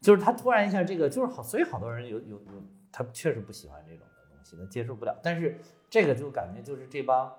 [0.01, 5.15] 就是他突然一下这个就是好，所以好多人有有有，他确实不喜欢这种的东西，他接受不了。
[5.21, 5.59] 但是
[5.89, 7.31] 这个就感觉就是这帮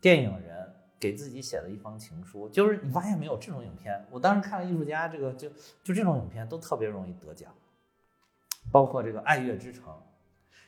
[0.00, 5.48] 电影人给自己写的一封情书，就是你发现没有这种影片，我当时看了艺术家这个就
[5.82, 7.50] 就这种影片都特别容易得奖，
[8.76, 9.84] 包括这个《爱乐之城》，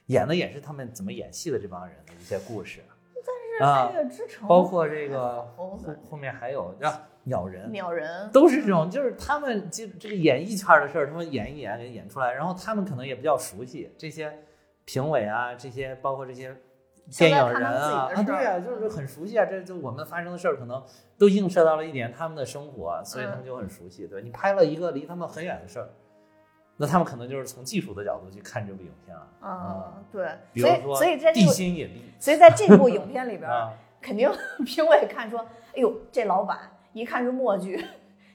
[0.06, 2.80] 演的也是他们怎么演戏的这帮人的一些故事。
[3.60, 5.20] 但是爱乐之城，包括这个
[5.58, 14.38] 哦后后面还有啊鸟人，鸟人，都是这种，就是他们就这个演艺圈的事儿，他们演一演给演出来，然后他们可能也比较熟悉这些
[14.86, 16.56] 评委啊，这些包括这些
[17.18, 20.82] 电影人啊，对啊，就是很熟悉啊，这就我们发生的事儿可能
[21.18, 24.06] 都映射到了一点他们的生活，所以他们就很熟悉。
[24.06, 25.90] 对你拍了一个离他们很远的事儿，
[26.80, 34.30] 那他们可能就是从技术的角度去看这部影片啊，嗯，对，比如说所以所以在这地部心引力所以在这部影片里边， 啊，肯定
[34.64, 35.40] 评委看说，
[35.74, 36.58] 哎呦，这老板
[36.92, 37.84] 一看是默剧，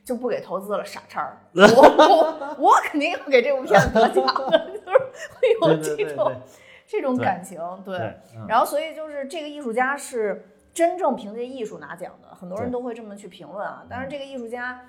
[0.03, 1.38] 就不给投资了，傻叉儿。
[1.56, 4.97] 我我我肯定要给这部片子得奖的， 就是
[5.39, 6.36] 会有对对对这种对
[6.86, 7.97] 这种感情，对。
[7.97, 13.86] 对，嗯然后所以就是这个艺术家是真正凭借艺术拿奖的，很多人都会这么去评论啊。
[13.89, 14.82] 但是这个艺术家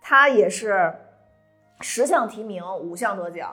[0.00, 0.94] 他也是
[1.82, 3.52] 十项提名，五项得奖。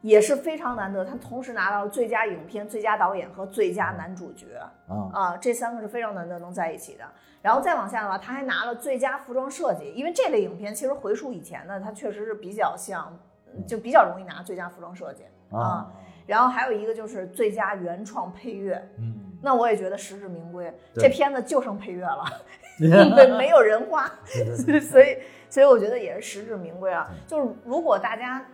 [0.00, 4.58] 也是非常难得，他同时拿到了最佳影片、最佳导演和最佳男主角。
[4.86, 7.04] 啊啊，这三个是非常难得能在一起的。
[7.40, 13.18] 然后再往下的话，他还拿了最佳服装设计，因为这类影片其实回溯以前呢，它确实是比较像，
[13.56, 15.22] 嗯就比较容易拿最佳服装设计。
[15.56, 15.90] 啊，
[16.26, 20.70] 然后还有一个就是最佳原创配乐，嗯，那我也觉得实至名归。
[20.96, 22.24] 这片子就剩配乐了，
[22.78, 25.16] 对，没有人画，对对对 所以
[25.54, 27.08] 所以我觉得也是实至名归啊。
[27.28, 28.44] 就是如果大家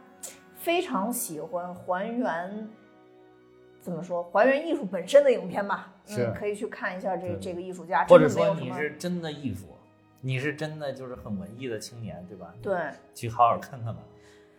[0.54, 2.68] 非常喜欢还原。
[3.80, 4.22] 怎么说？
[4.24, 9.68] 还原艺术本身的影片吧，是嗯，可以去看一下这这个艺术家，或者说你是真的艺术，
[10.20, 12.52] 你是真的就是很文艺的青年，对吧？
[12.60, 12.76] 对，
[13.14, 14.02] 去好好看看吧。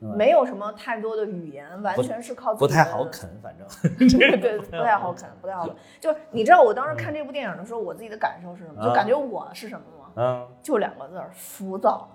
[0.02, 5.76] 嗯没有什么太多的语言，完全是靠自不己的太好啃，反正对 对，不太好啃，不太好啃。
[6.00, 8.82] 就是你知道我当时看这部电影的时候，我自己的感受是什么？
[8.82, 10.12] 就啊感觉我是什么吗？
[10.16, 12.10] 嗯，就两个字儿：浮躁。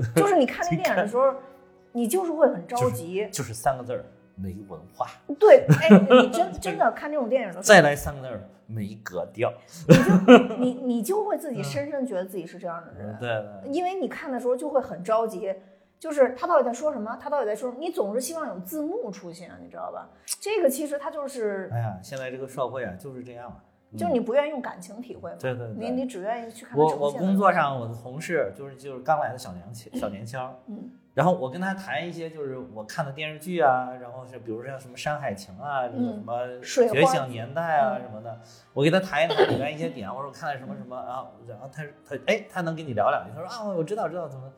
[0.16, 1.34] 就是你看那电影的时候，
[1.92, 3.28] 你就是会很着急。
[3.30, 5.06] 就是三个字儿，没文化。
[5.38, 5.88] 对，哎，
[6.22, 9.52] 你真真 的看这种电影的时候再来三个字儿，没格调。
[9.88, 15.54] 你就，你你就会自己深深觉得自己是这样的人，对对，因为你看的时候就会很着急。
[15.98, 17.16] 就是他到底在说什么？
[17.22, 17.80] 他到底在说什么？
[17.80, 20.08] 你总是希望有字幕出现，你知道吧？
[20.40, 23.62] 这个其实他就是，哎呀，现在这个社会啊就是这样啊。
[23.96, 25.36] 就是你不愿意用感情体会嘛。
[25.40, 25.76] 对对对。
[25.76, 38.40] 你你只愿意去看我我工作上我的同事就是就是刚来的小年轻小年轻儿，嗯，然后我跟他谈一些就是我看的电视剧啊，然后是比如像什么《山海情》啊，什么嗯什么《觉醒年代》啊嗯什么的，
[38.72, 44.50] 我给他谈一谈里面一些点，我说我看了什么什么啊，然后他他哎他能跟你聊两句，他说啊我知道知道怎么，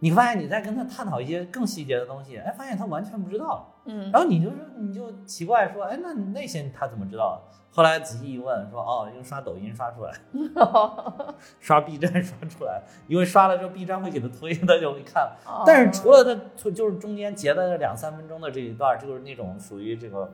[0.00, 7.40] 你发现你在跟他探讨一些更细节的东西，哎发现他完全不知道，嗯，然后你就说你就奇怪说，哎那那些他怎么知道？
[7.72, 10.12] 后来仔细一问，说哦，因为刷抖音刷出来，
[11.60, 15.30] 刷 B 站刷出来，因为刷了之后 B 站会给他推，他就会看。
[15.46, 20.28] 哦但是除了他就是中间截的两三分钟的这一段，就是那种属于这个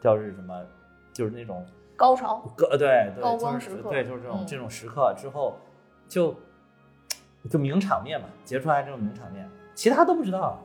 [0.00, 0.58] 叫是什么，
[1.12, 5.56] 就是那种高潮，高呃对对，高就是光时刻对，就是这种、嗯这种时刻之后，
[6.08, 6.34] 就
[7.48, 10.60] 就名场面嘛，截出来这种名场面，其他都不知道，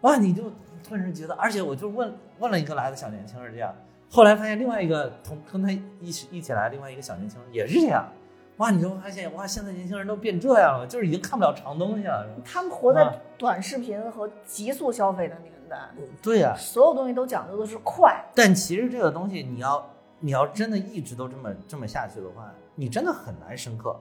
[0.00, 0.50] 哇，你就
[0.88, 3.74] 顿时觉得，而且我就问问了一个来的小年轻是这样，
[4.10, 5.70] 后来发现另外一个同跟他
[6.00, 8.08] 一起一起来另外一个小年轻也是这样，
[8.56, 15.78] 哇，你就会发现哇，现在年轻人都变这样了，就是已经看不了长东西了，他们活啊在短视频和急速消费的年代，
[16.20, 18.24] 对呀、所有东西都讲究的是快。
[18.34, 23.96] 但其实这个东西，你要你要真的一直都这么这么下去的话，你真的很难深刻。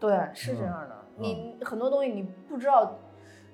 [0.00, 0.96] 对，是这样的。
[1.20, 2.98] 你很多东西你不知道，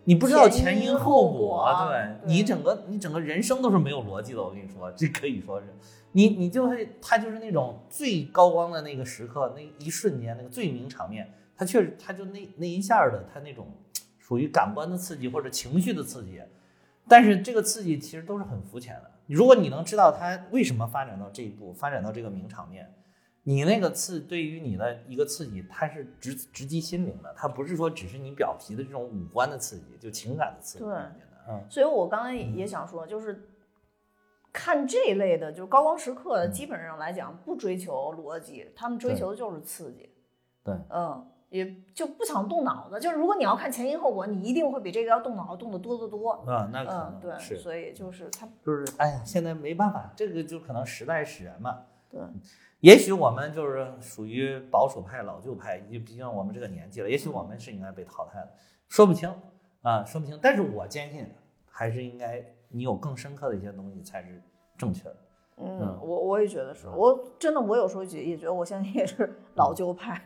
[0.05, 4.43] 你不知道前因后后果啊对对你整个你整个人生都是没有逻辑的。
[4.43, 5.67] 我跟你说，这可以说是
[6.13, 13.67] 你你就会他就是那种最高光的那个时刻，那一瞬间那个最名场面，他确实他就那那一下的他那种
[14.19, 16.41] 属于感官的刺激或者情绪的刺激，
[17.09, 19.11] 但是这个刺激其实都是很肤浅的。
[19.27, 22.89] 如果你能知道他为什么发展到这一步，发展到这个名场面。
[23.49, 30.85] 你那个刺对于你的一个刺激，它是直直击心灵的，它不是说只是你表皮的这种五官的刺激，就情感的刺激。
[30.85, 30.93] 对
[31.49, 33.49] 嗯，所以我刚才也想说，就是
[34.53, 40.11] 看这一类的，就是高光时刻，基本上来讲不追求逻辑，他们追求的就是刺激。
[40.65, 42.99] 对，嗯，也就不想动脑子。
[42.99, 46.33] 就是如果你要看前因后果，你一定会比这个要动脑子动得多得多。
[46.33, 51.85] 啊，那可嗯，对，是，所以就是他，就是哎呀，现在没办法，这个就可能时代使然嘛。
[52.11, 52.21] 对，
[52.81, 58.51] 也许我们就是属于保守派、老旧派，毕竟我们这个年纪了，也许我们是应该被淘汰的，
[58.89, 59.33] 说不清
[59.83, 60.39] 啊，说不清。
[60.43, 61.27] 但是我坚信，
[61.71, 64.43] 还是应该你有更深刻的一些东西才是
[64.77, 65.17] 正确的。
[65.59, 70.21] 嗯嗯，我我也觉得是，嗯我真的我有时候也也觉得，我现在也是老旧派。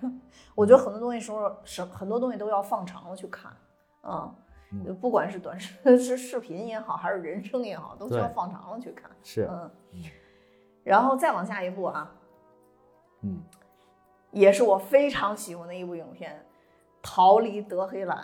[0.56, 3.52] 我觉得很多东西时候，什很多东西都要放长了去看，
[4.00, 4.34] 啊、
[4.72, 9.08] 嗯就不管是短视 是视频也好，还是人生也好，都需要放长了去看。
[9.22, 10.02] 是，嗯嗯，
[10.82, 12.12] 然后再往下一步啊，
[13.22, 13.42] 嗯，
[14.30, 16.32] 也是我非常喜欢的一部影片，
[17.02, 18.16] 《逃离德黑兰》，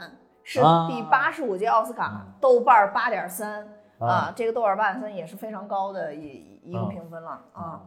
[0.42, 0.88] 是啊。
[0.88, 2.32] 第八十五届奥斯卡嗯。
[2.40, 3.66] 豆瓣八点三
[3.98, 4.06] 啊。
[4.06, 7.82] 啊，这个豆瓣八点三也是非常高的一一个啊评分了啊。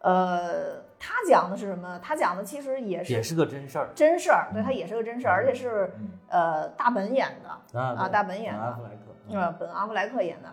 [0.00, 1.98] 呃，他讲的是什么？
[2.00, 3.88] 他讲的其实也是也是个真事儿。
[3.94, 6.10] 真事儿，对他也是个真事儿，而且是嗯。
[6.28, 8.96] 呃大本演的，啊啊大本演的阿弗莱克，
[9.28, 9.40] 嗯。
[9.40, 10.52] 呃本阿弗莱克演的。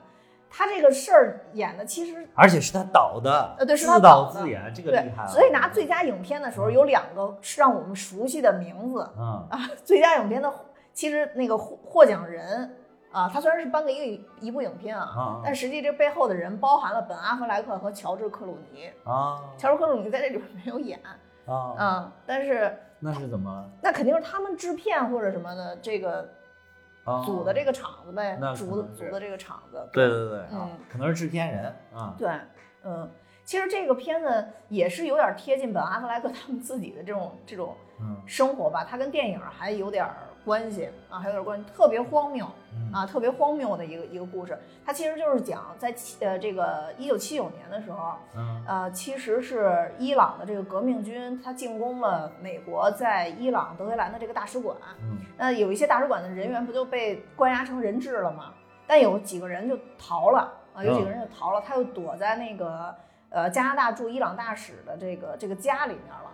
[0.56, 9.60] 他这个事儿演的其实而且是他导的，呃对是他导自演，这个厉害了。，所以拿最佳影片的时候有两个是让我们熟悉的名字嗯啊。
[9.84, 10.54] 最佳影片的
[10.94, 12.72] 其实那个获获奖人
[13.12, 18.92] 啊，他虽然是颁给一个一部影片啊，啊但实际这背后的人包含了本阿弗莱克和乔治克鲁尼。
[19.06, 21.00] 啊乔治克鲁尼在这里边没有演
[21.48, 26.26] 啊，嗯，但是那是怎么那肯定是他们制片或者什么的这个啊
[27.26, 29.88] 组的这个场子呗那，组的组的这个场子。
[29.92, 32.30] 对对对啊嗯，可能是制片人啊，对，
[32.84, 33.10] 嗯，
[33.44, 44.58] 其实这个片子也是有点贴近本阿弗莱克他们自己的这种这种嗯生活吧，它跟电影还有点儿关系啊，还有点关系，特别荒谬嗯啊，特别荒谬的一个一个故事。
[44.86, 54.76] 它其实就是讲在七呃这个一九七九年的时候，嗯呃，其实是伊朗的这个革命军，他进攻了美国在伊朗德黑兰的这个大使馆。
[55.02, 58.54] 嗯那有一些大使馆的人员不就被关押成人质了吗？
[58.86, 62.94] 但有几个人就逃了啊，有几个人就逃了，他又躲在那个
[63.30, 66.30] 呃加拿大驻伊朗大使的这个这个家里面了。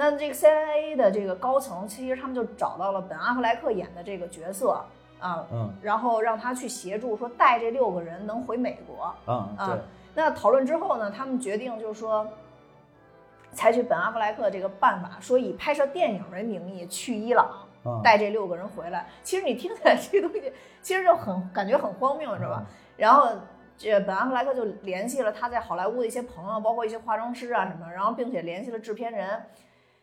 [0.00, 4.82] 那这个 CIA 的这个高层，其实他们就找到了本阿弗莱克演的这个角色
[5.18, 9.14] 啊，嗯然后让他去协助，说带这六个人能回美国。
[9.26, 9.78] 嗯啊，
[10.14, 12.26] 那讨论之后呢，他们决定就是说，
[13.52, 17.46] 采取本阿弗莱克这个办法，说以拍摄电影为名义去伊朗，
[17.84, 19.06] 嗯带这六个人回来。
[19.22, 22.64] 其实你听起来 这个东西，其实就很感觉很荒谬，你知道吧？
[22.66, 23.28] 嗯然后
[23.76, 29.42] 这本阿弗莱克就联系了他在好莱坞的一些朋友，包括一些化妆师啊什么，然后并且联系了制片人，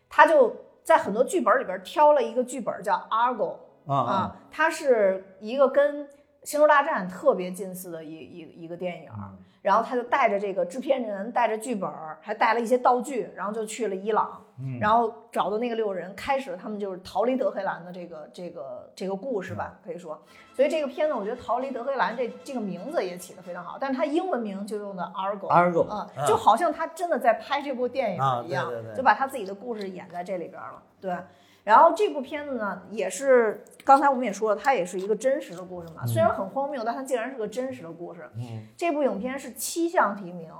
[0.10, 3.56] 他就在很多剧本里边挑了一个剧本叫《Argo》
[3.91, 4.13] 啊啊。
[4.13, 6.06] 啊，它是一个跟
[6.43, 9.10] 《星球大战》特别近似的一一一个电影。
[9.17, 9.38] 嗯。
[9.63, 11.91] 然后他就带着这个制片人，带着剧本，
[12.22, 20.20] 还带了一些道具，然后就去了伊朗，嗯然后找到那个六人，开始了他们就是逃离德黑兰的这个这个这个故事吧，可以说。
[20.56, 25.48] 所以这个片子，我觉得“逃离德黑兰这”这个名字也起得非常好，但是它英文名就用的 Argo。
[25.48, 30.82] Argo 啊、啊就好像他真的在拍这部电啊影一样，对对对就把他自己的故事演在这里边了。
[31.00, 31.15] 对，
[31.63, 38.27] 然后这部片子呢，也是刚才我们也说了，它也是一个真实的故事嘛，虽然很荒谬，但它竟然是个真实的故事。
[38.36, 40.52] 嗯这部影片是七项提名，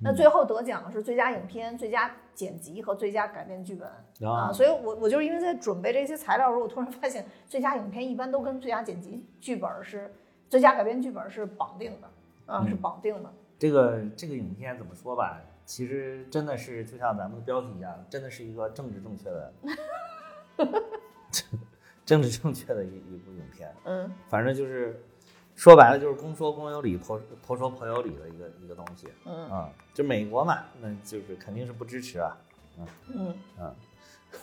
[0.00, 3.88] 那最后得奖的是最佳影片、最佳剪辑和最佳改编剧本
[4.28, 4.48] 啊。
[4.48, 10.12] 啊所以我我就是因为在准备这些材料的时候，我突然发现最佳影片一般都跟最佳剪辑剧本是
[10.48, 12.06] 最佳改编剧本是绑定的
[12.52, 13.32] 啊，嗯是绑定的。
[13.58, 15.40] 这个这个影片怎么说吧？
[15.64, 19.52] 其实真的是就像咱们的标题一样，真的是一个政治正确的，
[22.04, 23.72] 政治正确的一一部影片。
[23.84, 25.00] 嗯反正就是
[25.62, 29.70] 说白了就是公说公有理，婆婆说婆有理的一个一个东西嗯啊。
[29.94, 32.36] 就美国嘛，那就是肯定是不支持啊。
[33.14, 33.72] 嗯嗯，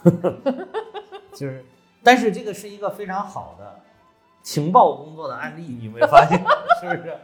[1.36, 1.66] 就是，
[2.02, 3.82] 但是这个是一个非常好的
[4.42, 6.40] 情报工作的案例，你有没有发现？
[6.80, 7.18] 是不是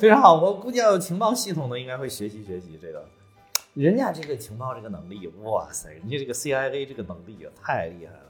[0.00, 0.34] 非常好？
[0.34, 3.06] 我估计要有情报系统的应该会学习学习这个，
[3.74, 8.25] 人家这个情报这个能力，哇塞，人家这个 CIA 这个能力也，太厉害了。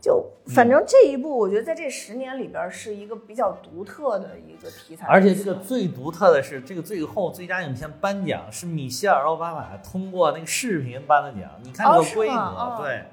[0.00, 11.50] 就反正这一部，我觉得在这十年里边是一个比较独特的一个题材，而且这个最独特的是，这个最后最佳影片颁奖是米歇尔奥巴马通过那个视频颁的奖。
[11.62, 13.04] 你看这个规格，对，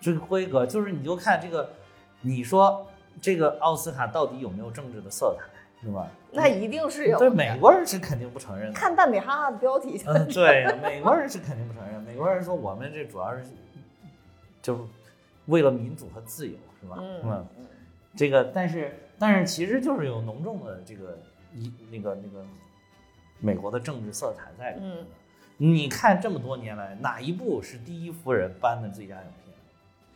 [0.00, 1.70] 这个规格就是你就看这个，
[2.20, 2.86] 你说
[3.20, 6.06] 这个奥斯卡到底有没有政治的色彩，是吧？
[6.30, 8.78] 那一定是有对美国人是肯定不承认的。
[8.78, 12.02] 看蛋比哈哈的标题，嗯，对， 美国人是肯定不承认。
[12.02, 13.44] 美国人说我们这主要是
[14.62, 14.82] 就是
[15.46, 16.96] 为了民主和自由，是吧？
[16.98, 17.46] 嗯嗯，
[18.16, 21.18] 这个但是但是其实就是有浓重的这个
[21.54, 22.44] 一那个那个
[23.40, 25.04] 美国的政治色彩在里面
[25.56, 29.54] 你看这么多年来，哪一部是第一夫人颁的最佳影片？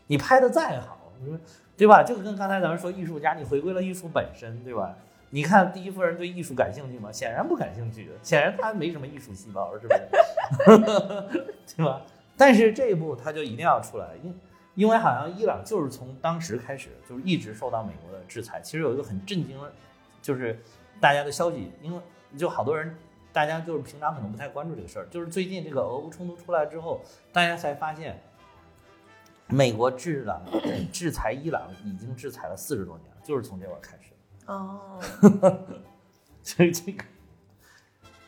[0.08, 1.38] 你拍的再好，你说
[1.76, 2.02] 对吧？
[2.02, 4.96] 就跟刚才咱们说艺术家，你回归了艺术本身，对吧？
[5.30, 7.12] 你看第一夫人对艺术感兴趣吗？
[7.12, 10.00] 显然不感兴趣，显然她没什么艺术细胞，是不是？
[11.76, 12.02] 对吧？
[12.36, 14.34] 但是这一部他就一定要出来，因
[14.76, 18.60] 因为好像伊朗就是从当时开始就是一直受到美国的制裁。
[18.60, 19.72] 其实有一个很震惊的，
[20.22, 20.60] 就是
[21.00, 22.00] 大家的消息，因为
[22.36, 22.94] 就好多人，
[23.32, 27.00] 大家就是平常可能不太关注这个事儿，就是最近这个俄乌冲突出来之后，
[27.32, 28.22] 大家才发现，
[29.48, 30.40] 美国制了
[30.92, 34.12] 制裁伊朗已经制裁了四十多年了，就是从这会儿开始。
[34.46, 35.00] 哦，
[36.42, 37.04] 所以这个，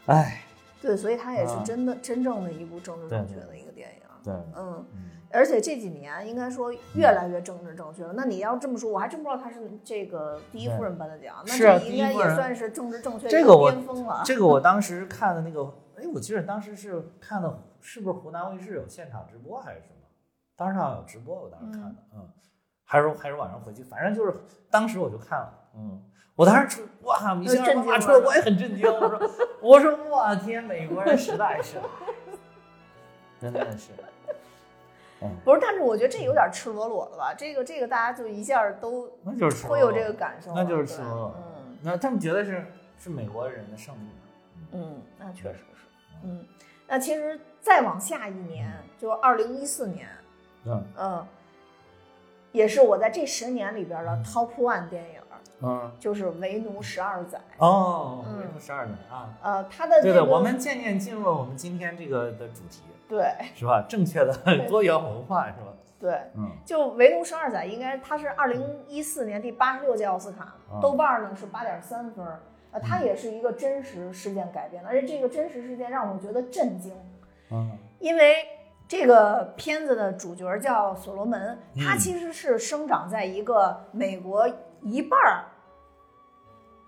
[0.07, 0.43] 哎，
[0.81, 4.03] 对，所以它也是啊真的真正的一部政治正确的一个电影。
[4.25, 8.13] 对，嗯，嗯，而且这几年应该说越来越政治正确了。
[8.15, 14.23] 那你要这么说，我还真不知道他是这个第一夫人颁的奖，那这应该也算是政治正确的这个巅峰了。
[14.25, 15.65] 这个我当时看的那个，
[15.97, 19.95] 哎，我记得当时是看的，是不是湖南卫视有现场直播还是什么？
[20.57, 22.29] 当时好像有直播，我当时看的，嗯，
[22.85, 24.35] 还是还是晚上回去，反正就是
[24.71, 26.03] 当时我就看了，嗯，
[26.35, 31.77] 我当时出哇，米歇尔震惊了爸爸出来，我也很震惊，我说我说我天，美国人实在是，
[33.41, 33.91] 真的是，
[35.23, 37.35] 嗯，不是，但是我觉得这有点赤裸裸的吧？
[37.37, 41.77] 这个这个大家就一下都那就是会有这个感受，那就是赤裸裸嗯。
[41.83, 42.65] 那他们觉得是
[42.99, 45.87] 是美国人的胜利嘛，嗯，那确实是，
[46.25, 46.45] 嗯，
[46.87, 50.09] 那其实再往下一年，就二零一四年，
[50.65, 50.85] 嗯。
[50.97, 51.27] 嗯，
[52.53, 55.21] 也是我在这十年里边的 top one 电影，
[55.61, 57.39] 嗯，就是《为奴十二载》。
[57.59, 59.35] 哦，嗯为奴十二载啊？
[59.43, 63.33] 呃，他的对的，我们渐渐进入了我们今天这个的主题，对。
[63.55, 63.85] 是吧？
[63.89, 64.33] 正确的
[64.69, 65.73] 多元文化是吧？
[66.01, 72.41] 对，嗯，就《唯独十二仔》应该它是二零一四年第八十六届奥斯卡，啊豆瓣呢是八点三分儿。
[72.71, 76.95] 呃，它也是一个真实事件改编的，而且这个真实事件让我觉得震惊，
[77.51, 77.77] 嗯。
[77.99, 78.47] 因为
[78.87, 81.83] 这个片子的主角叫所罗门，嗯。
[81.83, 84.49] 他其实是生长在一个美国
[84.83, 85.45] 一半儿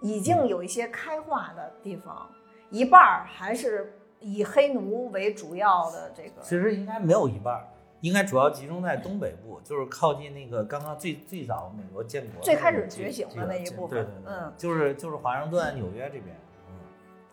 [0.03, 2.29] 已经有一些开化的地方，
[2.68, 6.41] 一半儿还是以黑奴为主要的这个。
[6.43, 7.68] 其实应该没有一半儿，
[8.01, 16.37] 应该主要集中在东北部，就是靠近那个刚刚最最早美国建国最开始觉醒的那一部分对对对，嗯就是就是华盛顿、纽约这边，
[16.68, 16.75] 嗯，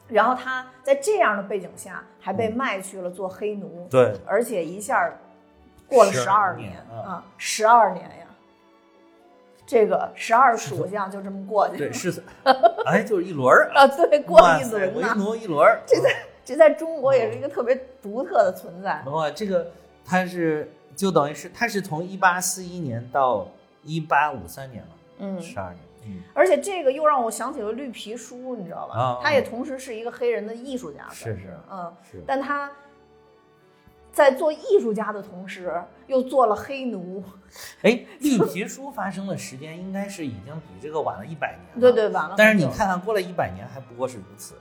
[0.07, 5.13] 然后他在这样的背景下，还被嗯卖去了做黑奴，对，而且一下
[5.87, 8.25] 过了十12二年嗯啊，十二年呀，
[9.65, 12.23] 这个十二属相就这么过去对了是，
[12.85, 16.13] 哎，就是一轮儿，啊，对，过一轮呐，为奴一轮儿，这在
[16.47, 19.03] 这在中国也是一个特别独特的存在。
[19.07, 19.69] 哇，这个
[20.05, 23.45] 它是就等于是它是从一八四一年到
[23.83, 29.19] 一八五三年了，嗯，十二年，嗯，而且这个又让我想起了绿皮书，你知道吧啊？
[29.21, 32.71] 他也同时是一个黑人的艺术家，是是嗯，是，但他
[34.13, 37.21] 在做艺术家的同时，又做了黑奴，
[37.81, 41.91] 哎，绿皮书发生的时间应该是已经比这个晚了一百年了，对。
[41.91, 42.35] 对，晚了。
[42.37, 44.55] 但是你，看看，过了一百年还不过是如此，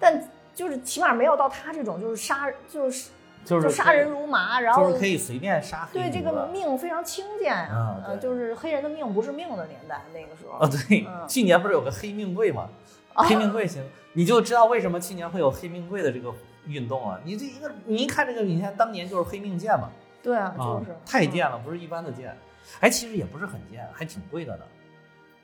[0.00, 0.20] 但
[0.54, 3.10] 就是起码没有到他这种，就是杀，就是
[3.44, 10.58] 就是杀人如麻，然后就是可以随便杀黑对这个命非常轻贱啊就是黑人的命不是命的年代，那个时候。
[10.58, 12.68] 哦，对，嗯去年不是有个黑命贵吗？
[13.12, 13.80] 啊黑命贵行，
[14.14, 16.34] 你就知道为什么去年会有黑命贵的这个
[16.66, 17.20] 运动啊！
[17.24, 19.88] 你这一个，你一看这个，你看当年就是黑命贱嘛，
[20.20, 22.36] 对啊，啊就是、太贱了，不是一般的贱，
[22.80, 24.64] 哎，其实也不是很贱，还挺贵的呢，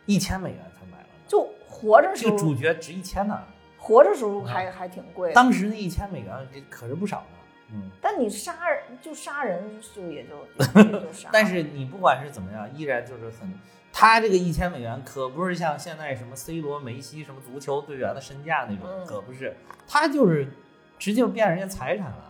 [0.07, 3.41] 一千美元才买了，就活着时这个，主角值一千呢，
[3.81, 5.35] 活着时候还、还挺贵的。
[5.35, 7.91] 当时那一千美元这可是不少呢，嗯。
[8.01, 10.37] 但你杀人就杀人，就也就
[10.83, 11.31] 也就杀。
[11.33, 13.53] 但是你不管是怎么样，依然就是很，
[13.93, 19.57] 他这个一千美元可不是像现在什么 C 罗、梅西什么足球队员的身价那种，嗯可不是，
[19.89, 20.53] 他就是
[20.99, 22.27] 直接变人家财产了。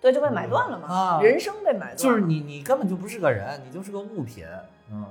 [0.00, 4.46] 对，就被买断了嘛，啊人生被买断了，就是你，你根本就不是个人，你就是个物品。
[4.90, 5.06] 嗯，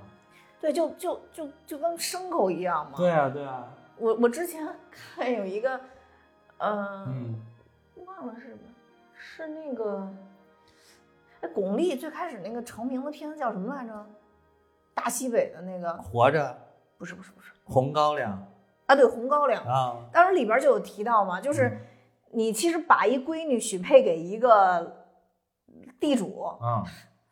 [0.60, 2.94] 对，就就就就跟牲口一样嘛。
[2.98, 3.68] 对啊，对啊，
[4.00, 5.80] 我我之前看有一个，
[6.58, 7.36] 呃，嗯，
[8.06, 8.58] 忘了是
[9.14, 10.12] 是那个，
[11.42, 14.06] 哎，巩俐最开始那个成名的片子叫什么来着？
[14.94, 16.58] 大西北的那个，活着，
[16.98, 18.46] 不是不是不是红高粱
[18.86, 19.64] 啊，对，红高粱。
[19.66, 21.80] 啊，当时里边就有提到嘛，就是
[22.32, 25.08] 你其实把一闺女许配给一个
[26.00, 26.84] 地主，嗯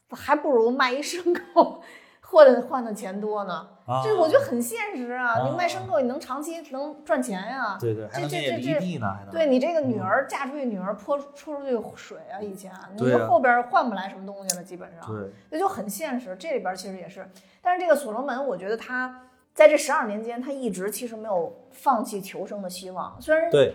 [0.09, 1.81] 还不如卖一牲口
[2.29, 3.67] 换的换的钱多呢。
[3.85, 5.39] 啊，这我觉得很现实啊！
[5.39, 8.99] 啊你卖牲口，你能长期能赚钱呀、对对，还能这这这离
[9.31, 12.41] 对你这个女儿嫁出去，女儿泼泼出去水啊！
[12.41, 16.35] 以前你后边换不来什么东西了，基本上，对，这就很现实。
[16.35, 17.25] 这里边其实也是，
[17.61, 19.21] 但是这个所罗门，我觉得他
[19.53, 23.15] 在这十二年间，他一直其实没有放弃求生的希望。
[23.21, 23.73] 虽然对，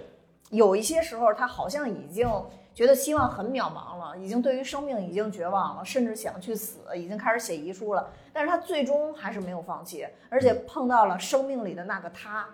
[0.51, 2.29] 有一些时候他好像已经
[2.75, 8.09] 觉得希望很渺茫了，已经对于生命已经绝望了，甚至想去死，已经开始写遗书了。
[8.33, 12.49] 但是他最终还是没有放弃，而且碰到了生命里的那个他，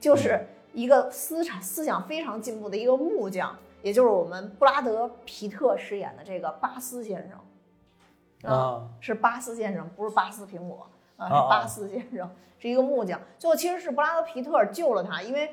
[0.00, 7.38] 就是一个思想思想非常进步的一个木匠，也就是我们布拉德皮特饰演的这个巴斯先生。
[8.50, 10.86] 啊，是巴斯先生，不是巴斯苹果
[11.16, 13.20] 啊，啊是巴斯先生，是一个木匠。
[13.38, 15.50] 最后其实是布拉德皮特救了他，因为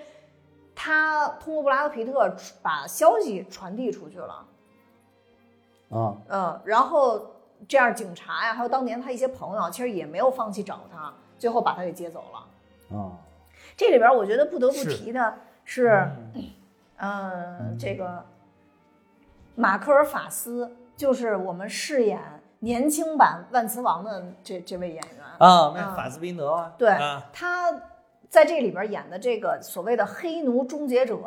[0.75, 4.45] 他通过布拉德皮特把消息传递出去了，
[5.89, 7.35] 啊，嗯，然后
[7.67, 12.97] 这样警察呀，还有当年他一些朋友，其实也没有放弃找他，最后把他给接走了。
[12.97, 13.11] 啊，
[13.77, 15.89] 这里边我觉得不得不提的是，
[16.35, 16.49] 嗯
[16.97, 18.25] 嗯，这个
[19.55, 22.19] 马克尔法斯，就是我们饰演
[22.59, 25.25] 年轻版万磁王的这这位演员。
[25.37, 27.71] 啊，那嗯法斯宾德啊，对啊他
[28.31, 31.19] 在这里边演的这个所谓的黑奴终结者，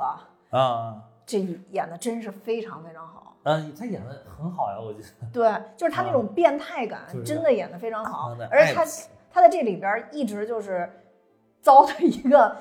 [0.49, 1.39] 啊，这
[1.71, 3.37] 演的真是非常非常好。
[3.43, 8.35] 嗯，他演的很好呀，我觉得，对，就是他那种变态感，真的演的非常好。
[8.51, 8.87] 而且他爱
[9.31, 10.91] 他在这里边一直就是
[11.61, 12.57] 糟蹋一个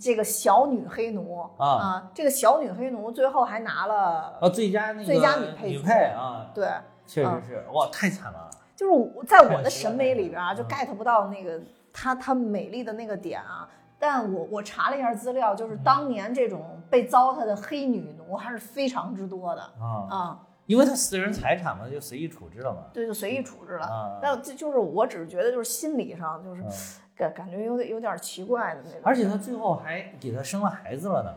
[0.00, 6.66] 这个小女黑奴啊这个小女黑奴最后还拿了，啊，最佳那个最佳女配女配啊，对，
[7.06, 11.60] 确实是，哇，太惨了，就是我在我的审美里边啊，就嗯 get 不到那个
[11.96, 13.68] 她她美丽的那个点啊。
[13.98, 23.86] 但我我查了一下资料，嗯就是当年这种被糟蹋的黑女奴还是非常之多的啊，啊，因为她私人财产嘛，就随意处置了嘛，对，就随意处置了。
[23.86, 26.68] 啊，但这就是我只是觉得就是心理上就是嗯
[27.16, 29.00] 感感觉有点有点奇怪的那种。
[29.02, 31.34] 而且他最后还给他生了孩子了呢，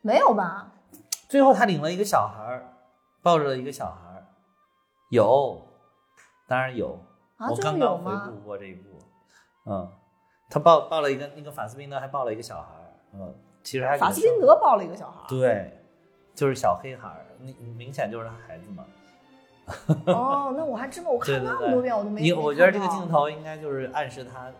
[0.00, 0.72] 没有吧？
[1.28, 2.72] 最后他领了一个小孩儿，
[3.20, 4.24] 抱着了一个小孩儿，
[5.10, 5.60] 有，
[6.48, 6.98] 当然有，
[7.42, 8.36] 啊，我刚刚回顾？
[8.44, 8.98] 过这一部，
[9.66, 9.88] 嗯，
[10.48, 13.34] 他抱抱了一个那个法斯宾德还抱了一个小孩儿，嗯，
[13.64, 15.28] 其实还法斯宾德抱了一个小孩儿。
[15.28, 15.80] 对，
[16.34, 18.84] 就是小黑孩儿，那明显就是他孩子嘛。
[20.06, 22.20] 哦，那我还真的我 看那么多遍我都没。
[22.20, 24.50] 你我觉得这个镜头应该就是暗示他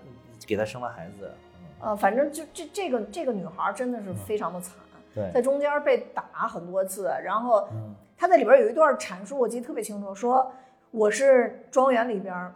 [0.47, 1.31] 给他生了孩子，
[1.61, 4.75] 嗯，呃，反正就这这个这个女孩儿真的是非常的惨，
[5.15, 10.51] 对，在中间被打很多次，然后嗯她在里边有一段阐述，我记得特别清楚，说
[10.93, 12.53] 我是庄园里边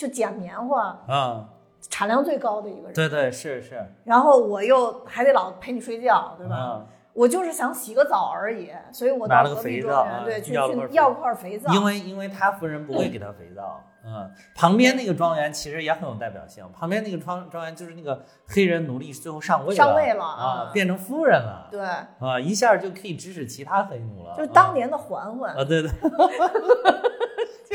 [0.00, 1.44] 就捡棉花啊，
[1.90, 6.56] 产量最高的一个人，对对是是，然后我又还得老陪你睡觉，对吧？
[6.56, 21.82] 啊，我就是想洗个澡而已，所以我到拿了个肥皂对去要块肥去要块肥皂，因为因为他夫人不会给他肥皂，嗯，旁边那个庄园其实也很有代表性，旁边那个庄庄园就是那个黑人奴隶最后上位了上位了啊啊，变成夫人了，对，
[22.26, 25.90] 啊，一下就可以指使其他黑奴了，就是当年的嬛嬛，啊，对对，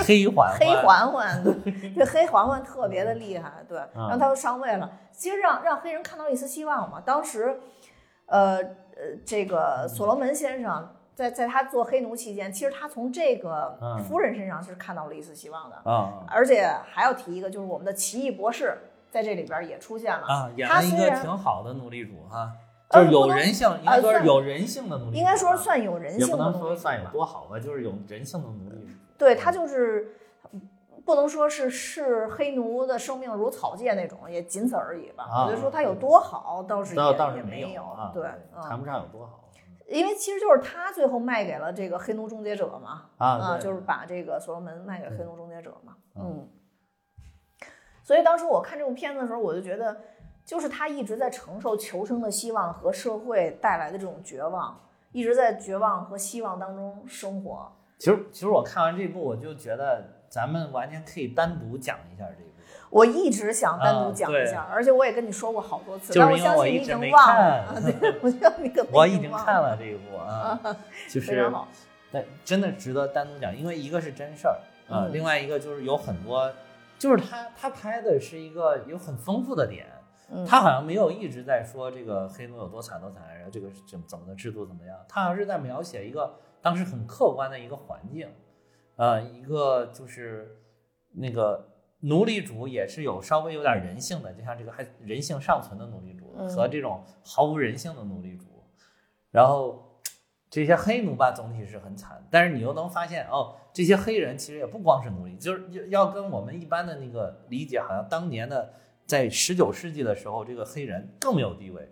[0.05, 1.43] 黑环黑环环，
[1.95, 4.07] 对 黑环环特别的厉害，对，嗯。
[4.07, 7.01] 然后他又上位了，其实让让黑人看到了一丝希望嘛。
[7.05, 7.59] 当时，
[8.27, 13.99] 呃呃，这个所罗门先生在在他做黑奴期间，其实他从这个嗯。
[14.03, 16.23] 夫人身上是看到了一丝希望的，啊。
[16.27, 18.77] 而且还要提一个，就是我们的奇异博士
[19.11, 22.51] 在这里边也出现了，啊，演了一个挺好的奴隶主哈，
[22.89, 28.93] 呃就是有人性，应该说是有人性的奴隶应该说算有人也不性的奴隶主能说算有多好吧，就是有人性的奴隶主。
[29.17, 30.15] 对他就是
[31.05, 35.23] 不能说是视黑奴的生命如草芥那种，也仅此而已吧。
[35.23, 38.23] 啊我就说他有多好，倒是倒也也倒是没有啊，对，
[38.61, 39.41] 谈嗯，不上有多好
[39.87, 46.49] 因为其实就是他最后卖给了这个黑奴终结者嘛，啊，对就是把这个所罗门卖给黑奴终结者嘛，嗯嗯。
[48.03, 49.95] 所以当时我看这部片子的时候，我就觉得，
[50.43, 54.79] 就是他一直在承受求生的希望和社会带来的这种绝望，
[55.11, 57.71] 一直在绝望和希望当中生活。
[57.97, 62.49] 其实其实我看完这部，我就觉得咱们完全可以单独讲一下这部。
[62.91, 67.33] 我一直想单独讲一下，而且我也跟你说过好多次，就是因为但我一直没信你已经忘了。
[67.33, 70.59] 看啊对，我相信你可能我已经看了这一部啊，
[71.09, 71.67] 就是非常好。
[72.11, 76.49] 但真的值得单独讲，因为一个是真事儿啊，嗯另外一个就是有很多，
[76.97, 79.87] 就是他他拍的是一个有很丰富的点，
[80.29, 80.45] 嗯。
[80.45, 88.29] 他好像没有一直在说这个黑奴有多惨多惨，然后这个是怎么怎么的制度怎么样，他好像是在描写一个当时很客观的一个环境，
[88.95, 90.57] 呃，一个就是
[91.13, 91.67] 那个
[92.01, 96.49] 奴隶主也是有稍微有点人性的，就像这个还人性尚存的奴隶主嗯。
[96.49, 98.45] 和这种毫无人性的奴隶主，
[99.31, 100.01] 然后
[100.49, 108.73] 这些黑奴吧总体是很惨，但是你又能发现哦，这些黑人其实也不光是奴隶，就是要跟我们一般的那个理解，好像当年的
[109.05, 111.91] 在十九世纪的时候，这个黑人更没有地位，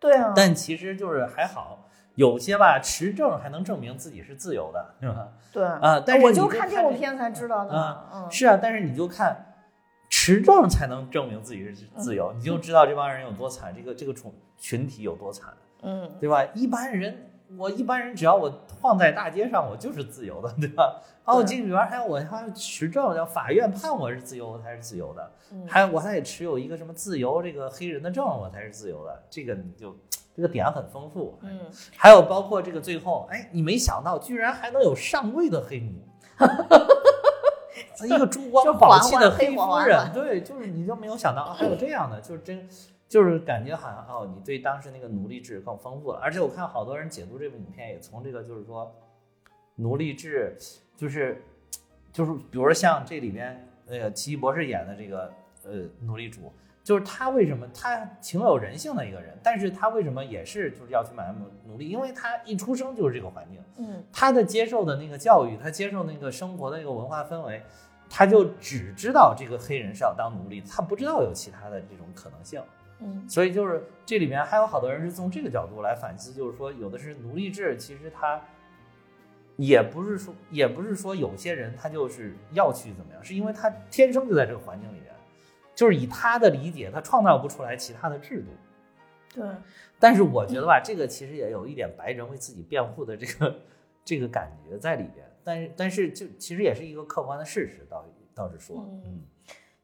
[0.00, 1.86] 对啊，但其实就是还好。
[2.16, 5.28] 有些吧，持证还能证明自己是自由的，是吧？
[5.52, 7.72] 对啊但是你我就就看这看这部片才知道的。
[7.72, 9.54] 啊嗯，是啊，但是你就看
[10.10, 16.44] 持证才能证明自己是自由，你就知道这帮人有多惨，这个这个群群体有多惨，嗯，对吧？
[16.52, 21.00] 一般人，我一般人只要我晃在大街上，我就是自由的， 对吧？
[21.24, 29.22] 啊，我对这里边还有我还要持证，要法院判我是自由，我才是自由的，嗯还有我还得持有一个什么自由这个黑人的证，我才是自由的。
[29.28, 29.96] 这个你就
[30.34, 31.60] 这个点很丰富，嗯，
[31.96, 35.92] 还有包括这个最后，哎，你没想到居然还能有上位的黑奴，
[38.06, 42.66] 一个珠光就宝气的黑黑夫人，对，就是你就没有想到啊还有这样的，就是真
[43.10, 46.20] 就是感觉好像哦，你对当时那个奴隶制更丰富了。
[46.22, 48.94] 而且我看好多人解读这部影片，也从这个就是说
[49.74, 50.56] 奴隶制，
[50.96, 51.44] 就是
[52.12, 55.30] 就是比如说像这里边那个奇异博士演的这个
[55.64, 56.52] 呃奴隶主。
[56.82, 61.86] 就是他为什么他挺有人性的一个人，但是他为什么也是就是要去买奴奴隶？
[61.88, 67.62] 因为他一出生就是这个环境，嗯他的接受的那个教育，他接受那个生活的那个文化氛围，
[68.08, 72.60] 他就只知道这个黑人是要当奴隶，他不知道有其他的这种可能性。
[73.00, 78.42] 嗯所以就是这里面还有好多人是从这个角度来反思，就是说有的是奴隶制，其实他
[79.56, 85.12] 也不是说也不是说有些人他就是要去怎么样，是因为他天生就在这个环境里面，
[85.74, 88.48] 就是以他的理解，他创造不出来其他的制度。
[89.32, 89.48] 对，
[89.98, 93.60] 但是我觉得吧，这个其实也有一点白人为自己辩护的这个
[94.04, 95.24] 这个感觉在里边。
[95.44, 99.22] 但是但是就其实也是一个客观的事实，倒倒是说，嗯嗯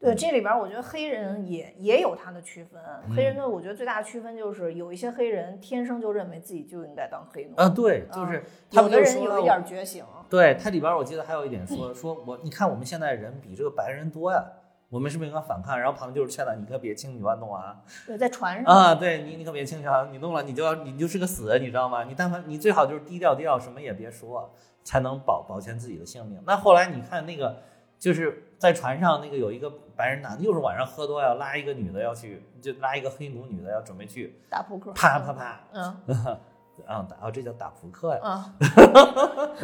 [0.07, 2.81] 对，这里边我觉得黑人也也有他的区分。
[3.09, 10.05] 嗯黑人的我觉得最大的区分就是有一些黑人天生就认为自己就应该当黑奴，啊，对，就是他有的人有一点觉醒。
[10.29, 14.45] 对它里边我记得还有一点说说我你看我们现在人比这个白人多呀，
[14.89, 15.79] 我们是不是应该反抗？
[15.79, 18.95] 然后旁边就是劝他，你可别轻举妄动啊对，在船上，啊！
[18.95, 22.05] 对你你可别轻举妄动，你弄了你就要你就是个死，你知道吗？
[22.05, 24.53] 你但凡你最好就是低调低调，什么也别说，
[24.83, 26.41] 才能保保全自己的性命。
[26.47, 27.57] 那后来你看那个
[27.99, 35.97] 就是在船上那个有一个白人男的，又是晚上喝多要拉一个女的要去，就拉一个黑奴女的要准备去打扑克，啪啪啪，嗯。
[36.87, 38.21] 啊打哦这叫打扑克呀。
[38.23, 39.57] 嗯。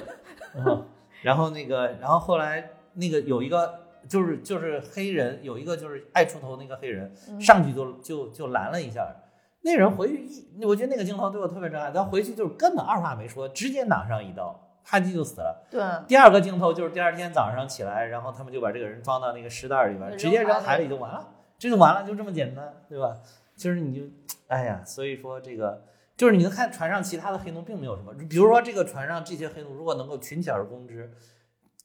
[0.65, 0.87] 嗯，
[1.23, 7.39] 然后那个，然后后来那个有一个就是就是黑人，有一个就是爱出头那个黑人嗯。
[7.41, 9.15] 上去就就就拦了一下，
[9.61, 15.67] 那人回去一，我觉得那个镜头对我特别震撼，他回去就是根本二话没说，直接攮上一刀，啪叽就死了。
[15.71, 21.29] 对，第二个镜头就是第二天早上起来，然后他们就把这个人装到那个尸袋里边，直接扔海里就完了，
[21.59, 23.17] 这就完了，就这么简单，对吧？
[23.57, 24.03] 就是你就，
[24.49, 25.85] 哎呀，所以说这个
[26.17, 31.13] 就是你能看船上其他的黑奴并没有什么，比如说这个船上这些黑奴如果能够群起而攻之，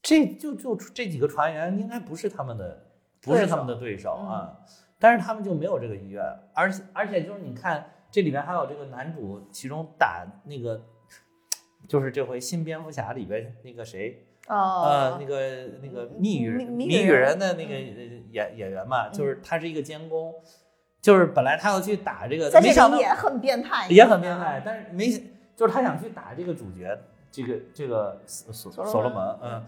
[0.01, 2.85] 这就就这几个船员应该不是他们的，
[3.21, 4.57] 不是他们的对手啊，
[4.99, 6.23] 但是他们就没有这个意愿，
[6.53, 10.81] 而且而且就是你看这里面还有这个男主，其中打那个。
[11.87, 15.39] 就是这回新蝙蝠侠里边那个谁，呃，哦那，个
[15.81, 20.33] 那个谜语谜语语人人的那个呃演演员嘛，就是他是一个监工，
[21.01, 25.07] 就是本来他要去打这个，在没想到也很变态，也很变态，但是没
[25.55, 26.99] 就是他想去打这个主角，
[27.31, 29.65] 这个这个所所罗门，嗯，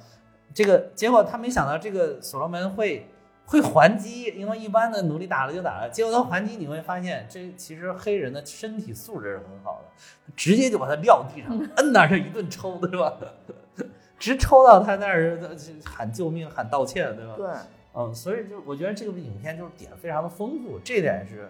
[0.53, 3.07] 这个结果他没想到这个所罗门会
[3.49, 13.17] 会还击，因为一般的奴隶打了就打了，结果他还击，你会发现这其实黑人的身体素质是很好的，直接就把他撂地上，摁那儿就一顿抽，对吧？
[14.19, 15.39] 直抽到他那儿
[15.83, 17.33] 喊救命、喊道歉，对吧？
[17.37, 17.47] 对，
[17.95, 21.49] 嗯，所以就我觉得这部影片就是点非常的丰富，这点是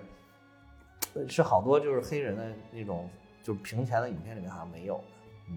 [1.15, 3.09] 呃是好多就是黑人的那种
[3.43, 5.03] 就是平权的影片里面好像没有的。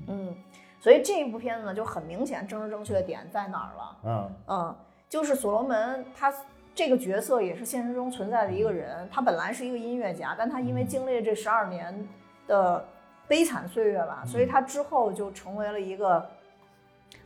[0.08, 0.34] 嗯，
[0.80, 3.98] 所以这一部片子呢，就很明显政治正确的点在哪儿了？
[4.04, 4.76] 嗯嗯，
[5.12, 6.32] 就是所罗门他
[6.74, 12.08] 这个角色也是现实中存在的一个人，他本来是一个音乐家，但他因为经历了这十二年
[12.46, 12.82] 的
[13.28, 16.26] 悲惨岁月吧，所以他之后就成为了一个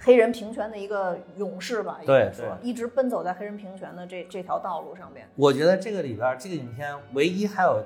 [0.01, 5.28] 黑人平权的一个勇士吧，应对该说一直奔走在黑人平权的这这条道路上面。
[5.37, 7.80] 我觉得这个里边这个影片唯一还有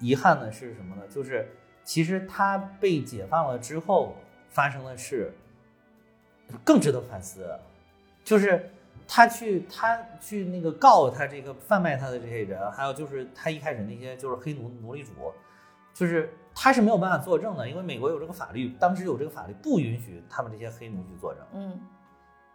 [0.00, 1.02] 遗憾的是什么呢？
[1.10, 1.46] 就是
[1.84, 4.16] 其实他被解放了之后
[4.48, 5.30] 发生的事
[6.64, 7.46] 更值得反思，
[8.24, 8.70] 就是
[9.08, 15.12] 他去他去那个告他这个贩卖他的这些人，还有就是他一开始那些就是黑奴奴隶主，
[15.94, 21.80] 就是他是没有办法作证的，因为美国有这个法律，当时有这个法律不允许他们这些黑奴去作证，嗯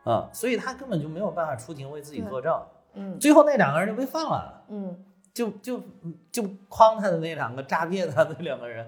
[0.06, 2.62] 嗯，所以他根本就没有办法出庭为自己作证。
[2.93, 4.66] 嗯最后那两个人就被放了。
[4.70, 5.82] 嗯就就
[6.30, 8.86] 就诓他的那两个诈骗他的两个人，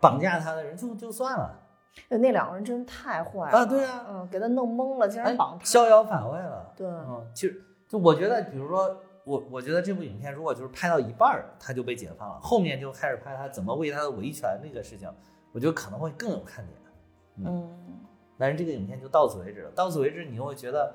[0.00, 1.65] 绑架他的人就就算了，呃
[2.08, 5.64] 那两个人真太坏了啊对啊嗯，给他弄懵了，竟然哎绑他。
[5.64, 6.72] 逍遥法外了。
[6.76, 15.10] 对，嗯，其实就我觉得，比如说我我觉得这部影片如果就是拍到一半儿他就被解放了，后面就开始拍他怎么为他的维权这个事情，
[15.52, 16.78] 我觉得可能会更有看点。
[17.44, 17.68] 嗯
[18.38, 20.94] 但是这个影片就到此为止了，到此为止你又会觉得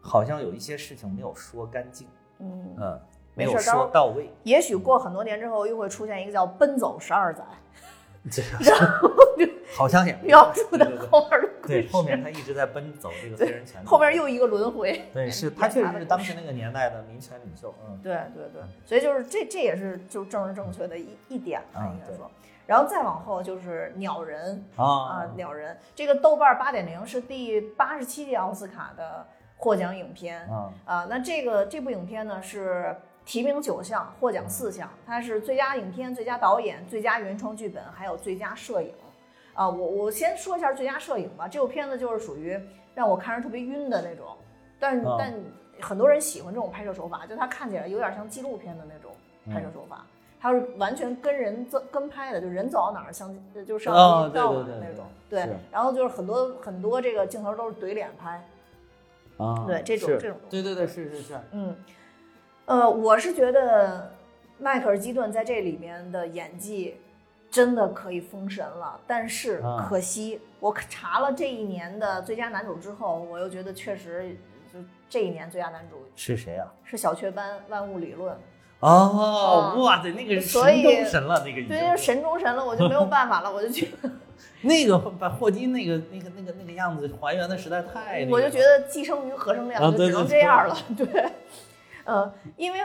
[0.00, 2.06] 好像有一些事情没有说干净，
[2.38, 3.00] 嗯，嗯，
[3.34, 4.32] 没有说到位。
[4.44, 7.44] 也许过很多年之后，又会出现一个叫“奔走十二载
[8.30, 8.42] 这
[9.74, 15.02] 好像也”描述的后面的故对，后面他一直在奔走这个黑人权利，后面又一个轮回。
[15.12, 22.30] 对，是他确实的是当时那个年代的民权领袖，嗯，对对对，所以就是这这也是就政治正确的一一点吧，应该说。
[22.66, 24.84] 然后再往后就是鸟人啊。
[24.84, 25.76] 啊，，鸟人。
[25.94, 31.06] 这个豆瓣八点零是第八十七届奥斯卡的获奖影片啊，啊。
[31.08, 32.94] 那这个这部影片呢是
[33.24, 38.92] 提名九项，获奖四项，它是最佳影片、最佳导演、最佳原创剧本，还有最佳摄影。
[39.54, 41.46] 啊，我我先说一下最佳摄影吧。
[41.46, 42.58] 这部片子就是属于
[42.94, 44.26] 让我看着特别晕的那种，
[44.80, 45.34] 但、啊但
[45.80, 49.12] 很多人喜欢这种拍摄手法，就它看起来有点像纪录片的那种
[49.52, 50.06] 拍摄手法。
[50.40, 53.32] 它是完全跟人走跟拍的，就人走到哪儿相
[53.64, 55.06] 就摄哦像机到对对对哪儿那种。
[55.30, 58.44] 对对，然后就是很多很多这个镜头都是怼脸拍。
[59.36, 61.76] 啊，对这种这种对对对，是是是，嗯，
[62.66, 64.12] 呃，我是觉得
[64.58, 66.96] 迈克尔基顿在这里面的演技
[67.50, 74.36] 真的可以封神了，但是啊可惜我查了这一年的最佳男主之后，我又觉得确实
[74.72, 74.78] 就
[75.10, 76.72] 这一年最佳男主是谁啊？
[76.84, 78.34] 是小雀斑万物理论，
[78.80, 84.10] 哦，啊哇塞，那个所以神中神了，那个对，就神中神了，我就没有办法了，我就觉得
[84.62, 90.76] 那个把霍金那个那个那个那个样子还原的实在太那个，我就觉得寄生于何生亮，啊就只能这样了。
[90.96, 91.32] 对，
[92.04, 92.78] 呃，因为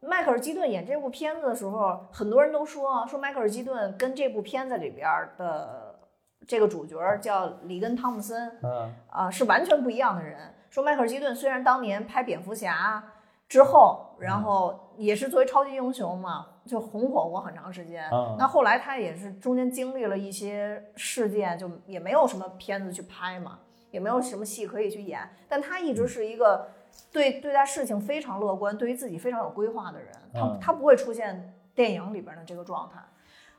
[0.00, 5.98] 迈克尔基顿演这部片子的时候，很多人都说说迈克尔基顿跟这部片子里边的
[6.46, 10.54] 这个主角叫里根汤姆森嗯啊、是完全不一样的人。
[10.70, 13.02] 说迈克尔基顿虽然当年拍蝙蝠侠
[13.48, 18.08] 之后，然后也是作为超级英雄嘛，就红火过很长时间。
[18.12, 23.58] 嗯那后来他也是中间经历了一些事件，就也没有什么片子去拍嘛，
[23.90, 25.20] 也没有什么戏可以去演。
[25.48, 26.68] 但他一直是一个
[27.10, 30.08] 对对待事情非常乐观，对于自己非常有规划的人。
[30.32, 33.00] 他嗯他不会出现电影里边的这个状态。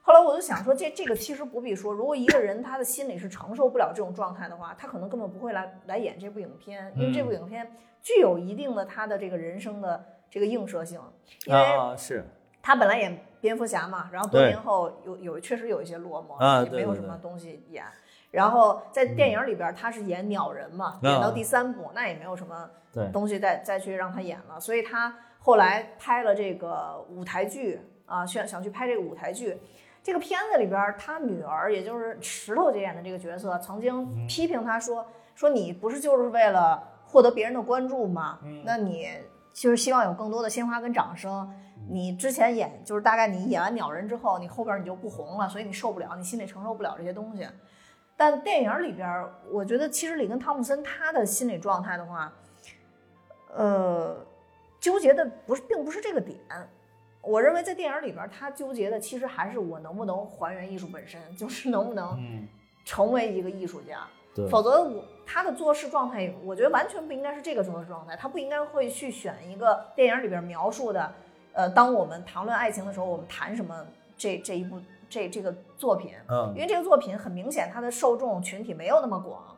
[0.01, 10.99] 后来我就想说，这这个其实不必说，如果一个人他的心里是承受不了这种状态的话，他可能根本不会来来演这部影片，因为这部影片具有一定的他的这个人生的这个映射性，
[11.45, 12.25] 因为啊是
[12.61, 17.83] 他本来演蝙蝠侠嘛，然后多年后有有确实有一些落寞，啊也没有什么东西演。
[18.31, 22.69] 然后在电影里边他是演鸟人嘛，啊演到第三部那也没有什么
[23.11, 29.57] 东西再再去让他演了，所以他后来拍了这个舞台剧啊，想想去拍这个舞台剧。
[30.01, 35.05] 这个片子里边，他女儿也就是石头姐演的这个角色，曾经批评他说
[35.35, 38.39] ：“说你不是就是为了获得别人的关注吗？
[38.63, 39.09] 那你
[39.53, 41.47] 就是希望有更多的鲜花跟掌声。
[41.89, 47.45] 你之前演就是大概你演完鸟人之后，你后边你就不红了，所以你受不了，你心里承受不了这些东西。
[48.19, 52.29] 但电影里边，我觉得其实里根汤姆森他的心理状态的话，
[53.55, 54.17] 呃，
[54.77, 56.37] 纠结的不是并不是这个点。
[57.21, 62.45] 我认为在电影里边，他纠结的其实还是我能不能还原艺术本身，就是能不能嗯
[62.83, 64.05] 成为一个艺术家。
[64.35, 71.09] 对否则我他的做事状态，我觉得完全不应该是这个做事状态，他不应该会去选一个电影里边描述的，
[71.53, 73.85] 呃，当我们谈论爱情的时候，我们谈什么
[74.17, 74.77] 这这一部
[75.09, 79.57] 这这个作品，嗯因为这个作品很明显它的受众群体没有那么广，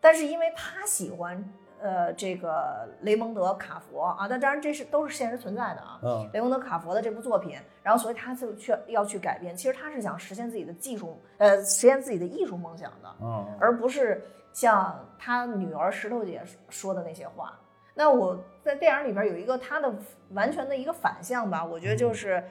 [0.00, 13.14] 但是因为他喜欢呃这个雷蒙德·卡佛啊，那当然这是都是现实存在的啊，嗯雷蒙德·卡佛的这部作品，然后所以他就去要去改编，其实他是想实现自己的技术，呃，实现自己的艺术梦想的。
[13.22, 14.22] 嗯而不是
[14.52, 17.58] 像他女儿石头姐说的那些话。
[17.96, 19.92] 那我在电影里边有一个他的
[20.30, 22.42] 完全的一个反向吧，我觉得就是，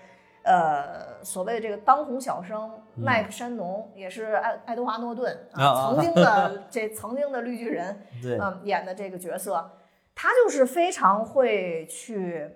[0.44, 3.04] 呃所谓的这个当红小生嗯。
[3.04, 9.72] 麦克山农，也是爱爱德华诺顿啊啊 曾经的这曾经的绿巨人， 对，嗯，演的这个角色，
[10.14, 12.52] 他就是非常会去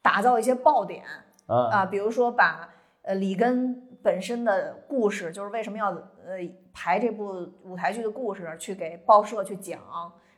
[0.00, 1.04] 打造一些爆点
[1.46, 1.56] 啊。
[1.70, 2.68] 啊，比如说把
[3.02, 6.38] 呃里根本身的故事，就是为什么要呃
[6.72, 9.80] 排这部舞台剧的故事，去给报社去讲，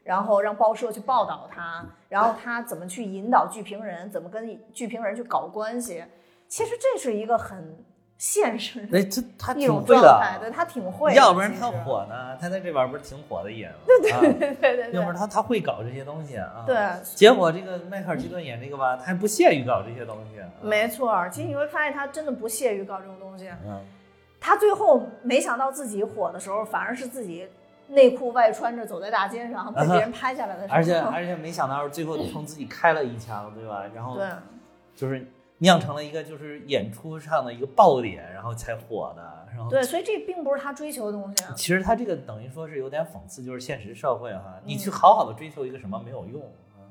[0.03, 6.05] 然后让报社去报道他，然后他怎么去引导剧评人，怎么跟剧评人去搞关系。
[6.49, 7.85] 其实这是一个很
[8.17, 13.77] 现实的哎，这他一挺会种状态，的，对他挺会的，要不然他其实火呢，他在这边不是挺火的演吗？
[13.87, 16.65] 对，对对对对要不然他他会搞这些东西啊。
[16.67, 20.41] 对，结果这个迈克尔基顿演这个吧，他还不屑于搞这些东西。
[20.41, 21.31] 啊没错儿。
[21.31, 23.49] 其实你会发现他真的不屑于搞这种东西。
[23.65, 23.81] 嗯，
[24.41, 27.47] 他最后没想到自己火的时候，反而是自己
[27.89, 30.75] 内裤外穿着走在大街上被别人拍下来的时候。
[30.75, 33.85] 而且而且没想到最后冲自己开了一枪，对吧？
[33.95, 34.27] 然后对
[34.97, 35.25] 就是
[35.59, 39.47] 酿成了一个就是演出上的一个爆点，然后才火的。
[39.55, 41.53] 然后对，所以这并不是他追求的东西啊。
[41.57, 46.43] 其实他这个等于说是有点讽刺，就是现实社会哈，你嗯去好好的追求一个什么没有用
[46.77, 46.87] 啊，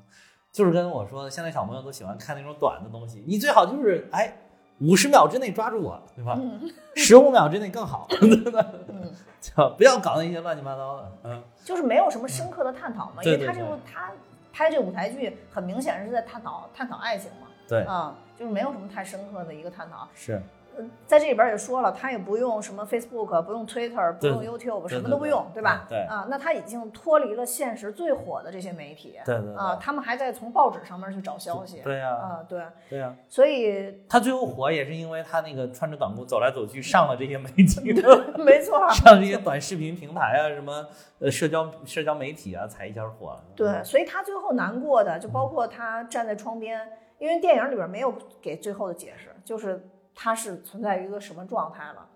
[0.51, 4.35] 就是跟我说的，现在小朋友都喜欢看那种短的东西，你最好就是哎
[4.81, 6.35] 五十秒之内抓住我，对吧？
[6.37, 6.69] 嗯。
[6.97, 8.43] 十五秒之内更好，嗯，
[9.39, 14.11] 就不要搞那些乱七八糟的，嗯，就是没有什么深刻的探讨嘛，因对对为他这个他
[14.51, 20.07] 拍这舞台剧很明显是在探讨探讨爱情嘛，对，啊，就是没有什么太深刻的一个探讨。
[20.13, 20.41] 是，
[20.77, 25.87] 呃在这里边也说了，他也不用什么 Facebook，不用 Twitter，不用 YouTube，什么都不用，对吧？
[25.89, 29.17] 对啊，那他已经脱离了现实最火的这些媒体。
[29.25, 31.81] 对对啊，他们还在从报纸上面去找消息。
[31.83, 37.91] 对呀、啊，对，对呀、所以他最后火也是因为他那个穿着短裤走来走去，上了这些媒体，
[38.37, 40.85] 没错， 上这些短视频平台啊，什么
[41.19, 43.43] 呃社交社交媒体啊，才一下火了。
[43.55, 46.87] 对，所以他最后难过的就包括他站在窗边，
[47.19, 52.07] 因为电影里边没有给最后的解释，就是他是存在于一个什么状态了。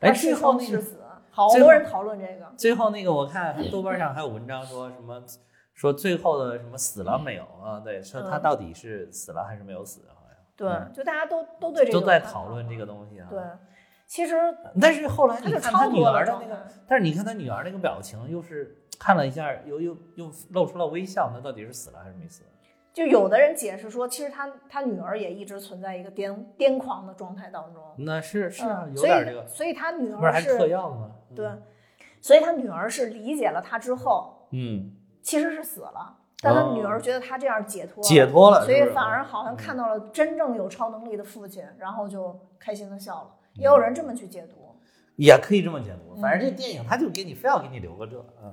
[0.00, 1.00] 哎，最后那个生是死，
[1.30, 2.52] 好多人讨论这个。
[2.56, 5.22] 最后那个，我看豆瓣上还有文章说什么，
[5.74, 7.80] 说最后的什么死了没有啊？
[7.80, 13.26] 对，说他嗯到底是死了还是没有死，好像对嗯，就大家都都对这个都在讨论这个东西啊。
[13.30, 13.42] 对，
[14.06, 14.36] 其实
[14.80, 22.42] 但是后来你看他女儿的那个，但是你看他女儿那个表情，又是看了一下，又又又露出了微笑，那到底是死了还是没死？
[22.92, 27.82] 就有的人解释说，其实他他女儿也一直存在一个癫癫狂的状态当中。
[27.96, 31.10] 那是是所有点这个以，所以他女不是还儿是嗑药了吗？
[31.34, 31.48] 对，
[32.20, 43.30] 所以他女儿是理解了他之后，嗯，其实是死了，但他哦女儿觉得他这样解脱了解脱了，所以反而好像看到了真正有超能力的父亲，然后就开心的笑了。
[43.54, 44.76] 也有人这么去解读，
[45.16, 46.20] 也可以这么解读。
[46.20, 48.52] 反正嗯这电影他就给你非要给你留个这，嗯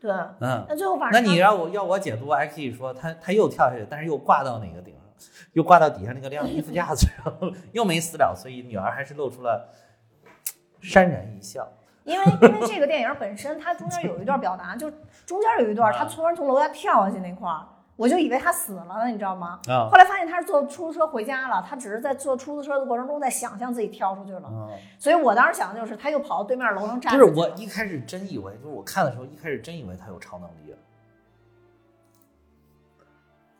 [0.00, 0.10] 对。
[0.40, 0.64] 嗯。
[0.68, 9.68] 那最后反那你让我要我解读，还可以说他他又跳下去，但是又挂到哪个顶上，又挂到底下那个晾衣服架子上， 又没死了，所以女儿还是露出了
[10.82, 11.66] 潸然一笑。
[12.04, 14.90] 因为因为这个电影本身，它中间有一段表达，就
[15.26, 17.66] 中间有一段他突然从楼下跳下去那块儿，
[17.98, 19.58] 我就以为他死了呢，你知道吗？
[19.66, 24.70] 啊后来发现他是坐出租车回家了，他只是在坐出租车的过程中在想象自己跳出去了，嗯，
[25.00, 27.48] 所以我当时想的就是他又跑到对面楼上站不是着去了。
[27.48, 30.78] 我一开始真以为，就是我看的时候一开始真以为他有超能力了。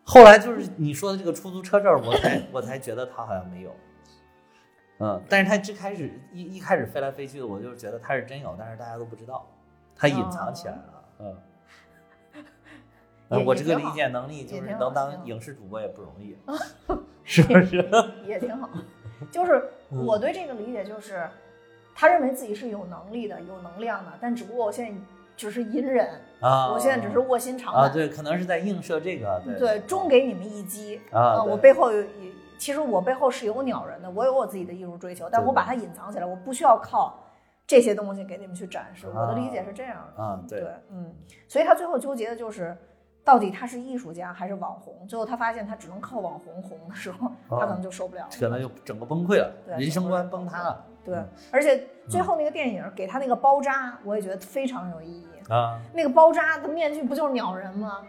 [0.04, 3.74] 后来就是你说的这个出租车这儿，我才我才觉得他好像没有，
[5.00, 9.44] 嗯，但是他最开始一一开始飞来飞去的，我就觉得他是真有，但是大家都不知道，
[9.96, 11.36] 他隐藏起来了，嗯。
[13.28, 16.36] 我这个理解能力就也是能当影视主播也不容易，
[17.24, 17.88] 是不是？
[18.26, 18.68] 也挺好。
[19.30, 21.28] 就是 嗯我对这个理解就是，
[21.94, 25.00] 他认为自己是有能力的、有能量的，但只不过我现在
[25.36, 26.08] 只是隐忍，
[26.40, 27.92] 啊，我现在只是卧薪尝啊，胆。
[27.92, 37.18] 对，可能是在映射这个，对对，终给你们一击啊，呃我背后有，也其实我背后是有鸟人的，我有我自己的艺术追求，但我把它隐藏起来，我不需要靠
[37.66, 39.06] 这些东西给你们去展示。
[39.08, 40.22] 我的啊理解是这样的。
[40.22, 41.14] 啊，对对，嗯，
[41.48, 42.76] 所以他最后纠结的就是，
[43.24, 45.06] 到底他是艺术家还是网红？
[45.06, 48.28] 最后他发现他只能靠网红红的时候，他可能就受不了了。
[48.38, 50.84] 可能就整个崩溃了，对人生观崩塌了。
[51.04, 55.28] 对嗯，而且最后那个电影给他那个包扎，我也觉得非常有意义。
[55.48, 58.02] 啊，那个包扎的面具不就是鸟人吗？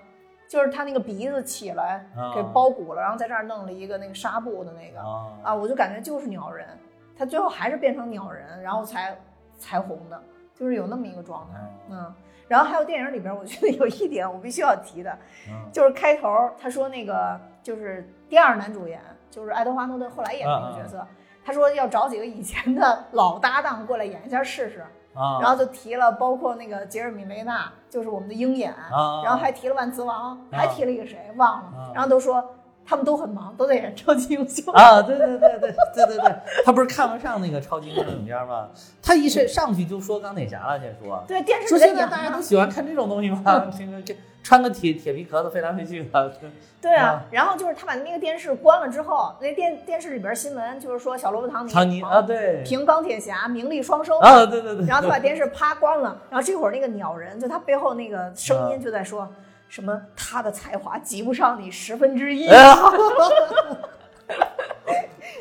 [0.49, 6.67] 就是他那个鼻子起来啊给包鼓了，然后在这儿弄了一个那个纱布的那个啊啊，我就感觉就是鸟人，
[7.15, 9.15] 他最后还是变成鸟人，然后才
[9.59, 10.19] 才红的，
[10.55, 11.59] 就是有那么一个状态。
[11.89, 12.13] 嗯，
[12.49, 15.69] 然后还有电影里边，我觉得 有一点我必须要提的，嗯。
[15.71, 16.27] 就是开头
[16.59, 21.07] 他说那个就是第二男主演，就是爱德华诺顿后来演的那个角色，
[21.45, 24.79] 他说要找几个以前的老搭档过来演一下试试，
[25.13, 30.39] 啊，然后就提了包括那个杰瑞米雷纳，就是我们的鹰眼，啊然后还提了万磁王，啊。
[30.51, 31.91] 还提了一个谁忘了，啊。
[31.93, 32.43] 然后都说
[32.89, 34.73] 他们都很忙，都在演超级英雄。
[34.73, 36.35] 啊，对对对对对对对，
[36.65, 38.69] 他不是看不上那个超级英雄影片吗？
[38.99, 41.23] 他一上上去就说钢铁侠了，先说。
[41.27, 42.41] 对，电视说现在大家都。
[42.41, 43.67] 喜欢看这种东西吗？
[43.77, 46.33] 这个这穿个铁铁皮壳子飞来飞去的，
[46.81, 54.17] 对啊啊，然后就是他把那个电视关了之后，那电电视里边新闻就是说小罗伯·唐尼尼啊，对，凭钢铁侠名利双收。
[54.17, 59.27] 啊，对对对，然后他把电视啪关了，然后这会儿那个鸟人就他背后那个声音就在说。
[59.69, 60.01] 什么？
[60.15, 62.47] 他的才华及不上你十分之一。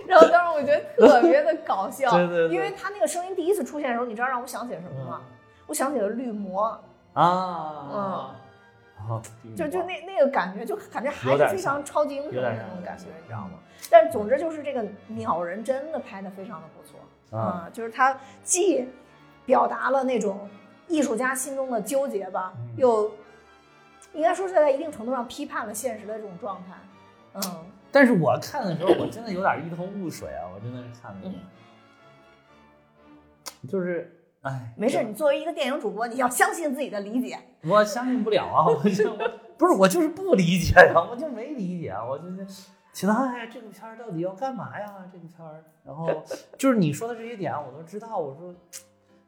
[0.07, 2.55] 然后当时我觉得特别的搞笑，对对对。
[2.55, 5.20] 因为他那个声音第一次出现的时候，你知道让我想起了什么吗？
[5.66, 6.81] 我想起了绿魔，
[7.12, 8.35] 啊，
[9.11, 9.20] 嗯，
[9.55, 13.59] 就就那那个感觉，就感觉还是非常超级英雄的那种感觉，你知道吗？
[13.91, 16.99] 但是总之就是这个鸟人真的拍的非常的不错。
[17.39, 18.89] 啊嗯就是他既
[19.45, 20.49] 表达了那种
[20.87, 22.68] 艺术家心中的纠结吧，嗯。
[22.79, 23.12] 又
[24.14, 26.74] 应该说是在一定程度上批判了现实的这种状态。
[27.34, 30.48] 嗯，但是我看的时候，我真的有点一头雾水啊！
[30.52, 31.30] 我真的是看的，
[33.68, 37.38] 就是，哎，没事，你作为一个电影主播，你要相信自己的理解。
[37.62, 38.66] 我相信不了啊！
[38.66, 39.16] 我就
[39.56, 42.46] 不是我就是不理解呀，我就没理解，我就是
[42.92, 44.86] 觉得哎呀，这个片儿到底要干嘛呀？
[45.12, 46.09] 这个片儿，然后
[46.56, 48.54] 就是你说的这些点我都知道，我说。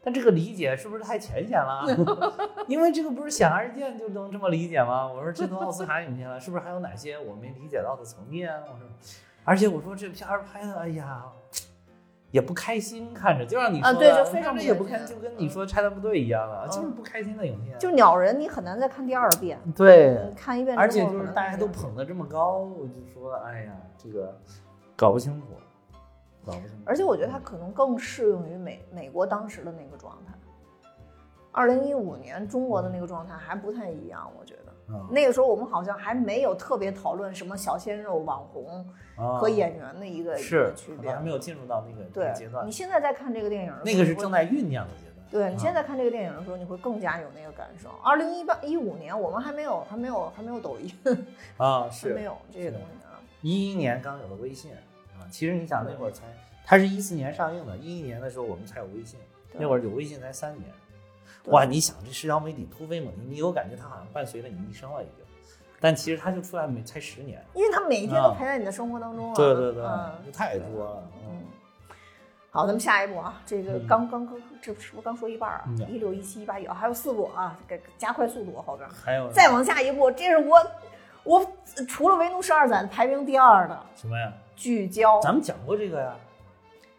[0.03, 1.85] 但这个理解是不是太浅显了？
[2.67, 5.07] 因为这个不是显而易见就能这么理解吗？
[5.07, 8.51] 我说这都奥斯卡影片了，是不是还有哪些我没理解到的层面？
[8.63, 8.87] 我说，
[9.45, 11.25] 而且我说这片儿拍的，哎呀，
[12.31, 17.79] 也不开心，看着就让你说啊对就非常看着也不不开心，就跟你说拆弹部队一样的，嗯就是不开心的影片。
[17.79, 19.59] 就鸟人，你很难再看第二遍。
[19.77, 24.35] 对，看一遍而且就是大家都捧得这么高，我就说，哎呀，这个
[24.97, 25.47] 搞不清楚。
[26.85, 30.35] 而且我觉得它可能更适用于美美国当时的那个状态。
[31.53, 38.87] 二零一五年中国的那个状态还不太一样，我觉得嗯那个时候我们好像还没有特别讨论什么小鲜肉、网红
[39.17, 41.21] 啊和演员的一个一是个区别还。
[41.21, 45.27] 没有进入到那个对阶段你，现在在看这个电影的时候，那个是正在酝酿的阶段。
[45.29, 47.89] 对你啊现在看这个电影的时候，你会更加有那个感受。
[48.05, 50.93] 二零一八一五年我们还没有还没有还没有抖音，
[51.57, 53.19] 啊，还是没有这些东西啊。
[53.43, 54.79] 一一年刚有了微信啊，
[55.31, 56.25] 其实你想那会儿才，
[56.67, 59.19] 它是一四年上映的，一一年的时候我们才有微信，
[59.55, 60.71] 那会儿有微信才三年。
[61.47, 65.25] 哇，你想这社交媒体突飞猛进，你有感觉它好像伴随了你一生了已经，
[65.81, 67.43] 但其实它就出来没才十年。
[67.55, 69.35] 因为它每一天都啊陪在你的生活当中了。
[69.35, 71.03] 对对对嗯，太多了。
[71.15, 71.43] 嗯嗯，
[72.51, 75.91] 好，咱们下一步啊，这个嗯刚刚刚这是不是刚说一半啊嗯？
[75.91, 78.89] 一六一七一八一，还有四部啊，给加快速度后边。
[78.91, 80.59] 还有再往下一步，这是我
[81.25, 81.53] 我
[81.89, 84.31] 除了《维奴十二载》排名第二的什么呀？
[84.61, 86.15] 聚焦咱们讲过这个呀，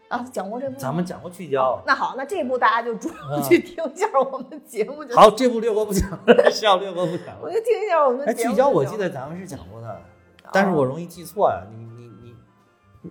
[0.08, 0.76] 啊，讲过这部。
[0.76, 1.80] 咱们讲过聚焦。
[1.86, 5.14] 那好，那这部大家就主要嗯去听一下我们节目就。
[5.14, 6.18] 好，这部略过不讲，
[6.50, 7.38] 是要略过不讲了。
[7.40, 8.50] 我就听一下我们节目就行。
[8.50, 10.02] 聚焦我记得咱们是讲过的，
[10.52, 11.62] 但是我容易记错呀。
[11.70, 13.10] 你你你，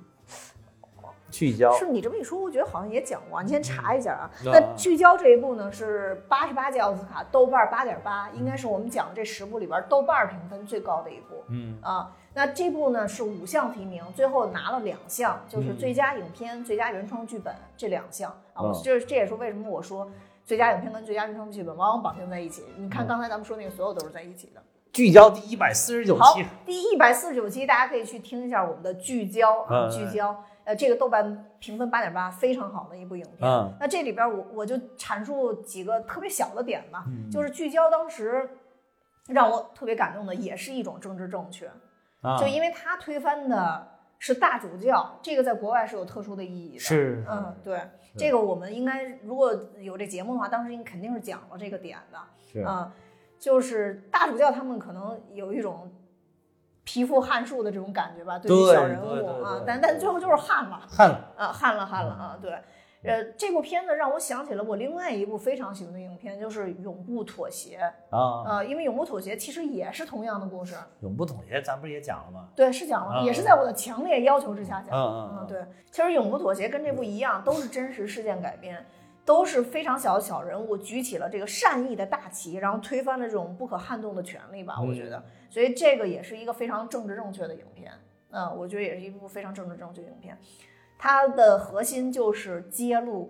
[1.29, 4.29] 聚焦是你这么一说，我觉得好像也讲过，你先查一下啊。
[4.43, 12.11] 嗯那聚焦这一部呢是八十八届奥斯卡，豆瓣八点八，应该是我们讲的这十部里边豆瓣评分最高的一部嗯啊。
[12.33, 18.71] 那这部呢是五项提名，最后拿了两项，就是嗯最佳影片、最佳原创剧本这两项啊。
[18.83, 20.09] 这这也是为什么我说
[20.45, 22.63] 最佳影片跟最佳原创剧本往往绑定在一起。
[22.77, 24.61] 你看嗯刚才咱们说那个，所有都是在一起的。
[24.93, 30.43] 聚焦第一百四十九好期，，第一百四十九期，大家可以去听一下我们的聚焦啊，嗯聚焦。
[30.63, 33.49] 呃，这个豆瓣评分八点八，非常好的一部影片。
[33.49, 38.47] 嗯那这里边我我就阐述几个特别小的点吧，嗯就是聚焦当时
[39.27, 41.67] 让我特别感动的，也是一种政治正确，
[42.21, 43.87] 啊就因为他推翻的
[44.19, 46.79] 是大主教，这个在国外是有特殊的意义的。
[46.79, 47.81] 是嗯，对，
[48.17, 52.19] 这个我们应该如果有这节目的话，当时应肯定是讲了这个点的。
[52.51, 52.91] 是嗯，
[53.39, 55.91] 就是大主教他们可能有一种
[56.83, 62.59] 皮肤汗数的这种感觉吧，对于小人物啊，但但最后就是汗了看了啊，汗了汗了啊，对。
[63.03, 67.79] 呃，这部片子让我想起了我另外一部非常喜欢的影片，就是《永不妥协》。
[68.15, 72.49] 啊，呃，因为《永不妥协》其实也是同样的故事，永不妥协，咱不是也讲了吗？
[72.55, 74.95] 对，是讲了，啊也是在我的强烈要求之下讲的。
[74.95, 78.85] 嗯嗯嗯，对，其实《永不妥协》跟这部一样，都是真实事件改编，
[79.25, 84.79] 都是非常小的小人物举起了这个善意的大旗，然后推翻了这种不可撼动的权利吧。
[84.79, 87.91] 我觉嗯得，所以这个也是一个非常政治正确的影片。
[88.29, 90.37] 嗯，我觉得也是一部非常政治正确的影片。
[91.03, 93.27] 它的核心就是揭露，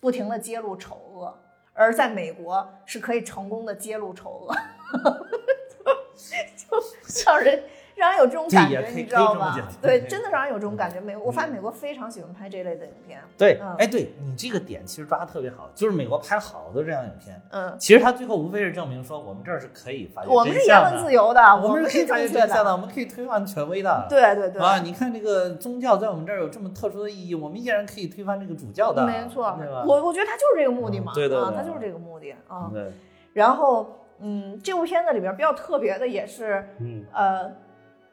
[0.00, 1.32] 不停的揭露丑恶，
[1.72, 4.54] 而在美国是可以成功的揭露丑恶，
[6.18, 7.62] 就就让人
[7.96, 9.66] 让人有这种感觉，你知道可以这么讲？
[9.66, 11.00] 吧对，真的让人有这种感觉。
[11.00, 13.20] 美，我发现美国非常喜欢拍这类的影片。
[13.38, 24.06] 对，嗯哎，对你这个点其实抓的特别好，就是美国拍了好多这样的影片，嗯，其实他最后无非是证明说我们这儿是可以发现我们是言论自由的，我们们是可以发现真相的，我们可以推翻权威的。
[24.08, 32.70] 对对对，啊，你看这个宗教在我们这儿有这么特殊的意义，我们依然可以推翻这个主教的，没错？，我我觉得他就是这个目的嘛，对对对他就是这个目的啊。
[32.72, 32.92] 对，
[33.32, 37.50] 然后，嗯，这部片子里边比较特别的也是，嗯呃，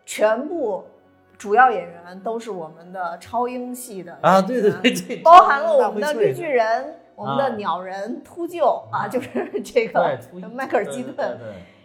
[0.05, 0.83] 全部
[1.37, 10.17] 主要演员都是我们的超英系的啊，对对对对， 包含了我们的绿巨人、我们的啊鸟人、秃鹫啊，就是这个
[10.53, 11.37] 迈克尔基对顿，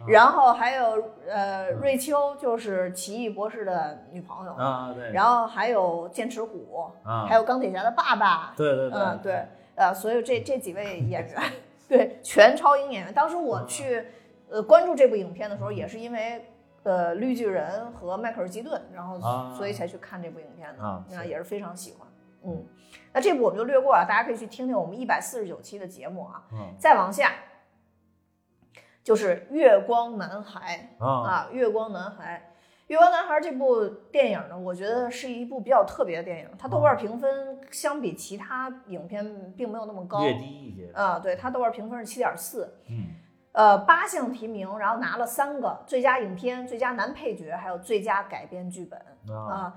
[0.07, 7.27] 然后还有呃瑞秋，就是奇异博士的女朋友，啊对，然后还有剑齿虎，啊。
[7.27, 8.99] 还有钢铁侠的爸爸，对对对。
[9.01, 9.45] 嗯对，
[9.75, 11.43] 呃，所有这这几位演员，
[11.89, 13.13] 对，全超英演员。
[13.13, 14.05] 当时我去
[14.51, 16.45] 呃关注这部影片的时候，也是因为
[16.87, 22.07] 呃绿巨人和迈克尔基顿，然后啊所以才去看这部影片的，啊也是非常喜欢。
[22.45, 22.65] 嗯，
[23.13, 26.45] 那这部我们就略过啊，大家可以去听听我们一百四十九期的节目啊。
[26.53, 27.33] 嗯再往下
[29.03, 32.53] 就是《月光男孩》啊啊，《月光男孩》。
[32.89, 36.49] 《月光男孩》这部电影呢，我觉得是一部比较特别的电影。
[36.57, 43.09] 它豆瓣评分相比其他影片并没有那么高，略低一些，啊，对，它豆瓣评分是七点四，嗯
[43.57, 49.01] 呃，八项提名，然后拿了三个最佳影片、最佳男配角，还有最佳改编剧本
[49.35, 49.75] 啊啊。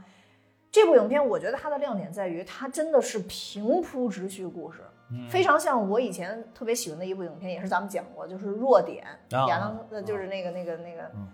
[0.69, 9.05] 这部影片我觉得它的亮点在于，它真的是平铺直叙故事，嗯非常像我以前特别喜欢的一部影片，也是咱们讲过，就是《弱点》，
[9.37, 11.27] 啊亚当，呃，就是那个那个那个嗯，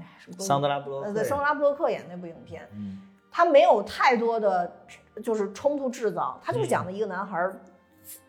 [0.00, 3.00] 哎，什么桑德拉布洛呃，克，对，桑德拉布洛克演那部影片，嗯
[3.30, 4.70] 它没有太多的
[5.22, 7.54] 就是冲突制造，它就是嗯讲的一个男孩儿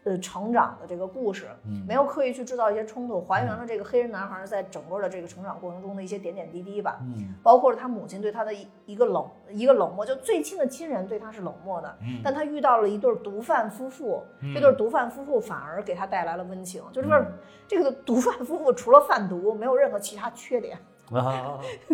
[0.03, 6.99] 呃成长的这个故事，嗯没有刻意去制造一些冲突，还原了这个黑人男孩在整个的这个成长过程中的一些点点滴滴吧。
[7.01, 16.81] 嗯包括了他母亲对他的一一个冷一个冷漠，就最亲的亲人对他是冷漠的，嗯但他遇到了一对毒贩夫妇，嗯这对毒贩夫妇反而给他带来了温情。
[16.91, 17.33] 就这边、嗯
[17.67, 20.77] 这个毒贩夫妇除了贩毒，没有任何其他缺点。
[21.11, 21.59] 啊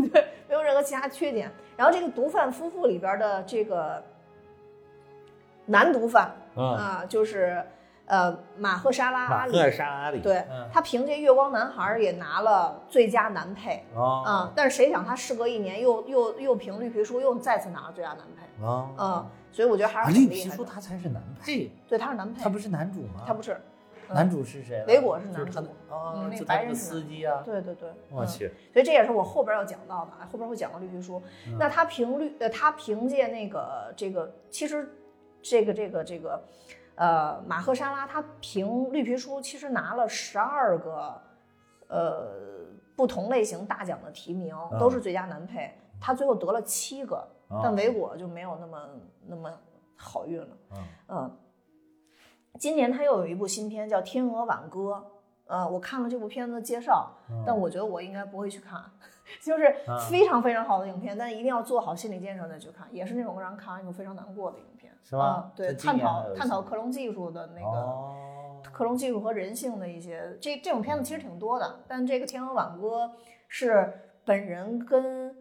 [0.47, 1.51] 没有任何其他缺点。
[1.75, 4.03] 然后这个毒贩夫妇里边的这个
[5.65, 7.63] 男毒贩啊，啊，就是
[8.09, 20.65] 呃马赫沙拉阿里，马赫尔沙阿里，对嗯他凭借《月光男孩》也拿了最佳男配哦啊，但是谁想他事隔一年又又又凭绿皮书又再次拿了最佳男配哦啊，所以我觉得还啊是很绿皮书厉害的。
[20.65, 23.23] 他才是男配，对，他是男配，他不是男主吗？
[23.27, 23.53] 他不是，
[24.09, 24.83] 嗯男主是谁？
[24.87, 31.21] 维果是男主哦嗯，那个白人司机啊，对对对，嗯我去，所以这也是我后边要讲到的，啊，后边会讲到绿皮书。
[31.45, 34.97] 嗯那他凭绿呃，他凭借那个这个，其实
[35.43, 36.41] 这个这个这个，
[36.99, 41.21] 呃，马赫沙拉他凭绿皮书其实拿了十二个
[41.87, 42.27] 呃
[42.93, 48.89] 不同类型大奖的提名，都是最佳男配，他最后得了七个，哦但维果就没有那么
[49.25, 49.49] 那么
[49.95, 50.57] 好运了。
[50.71, 51.37] 嗯嗯，
[52.59, 54.91] 今年他又有一部新片叫《天鹅挽歌》，
[55.47, 58.83] 呃，我看了这部片子的介绍，嗯但我觉得我应该不会去看，
[59.41, 59.75] 就是
[60.09, 65.15] 非常非常好的影片，但一定要做好心理建设再去看，也是那种让人看完以后非常难过的影片，是
[65.55, 67.67] 对，探讨探讨克隆技术的那个。
[67.67, 68.25] 哦
[68.73, 73.05] 克隆技术和人性的一些，这这种片子其实挺多的，但这个《天鹅挽歌》
[73.47, 73.93] 是
[74.25, 75.33] 本人跟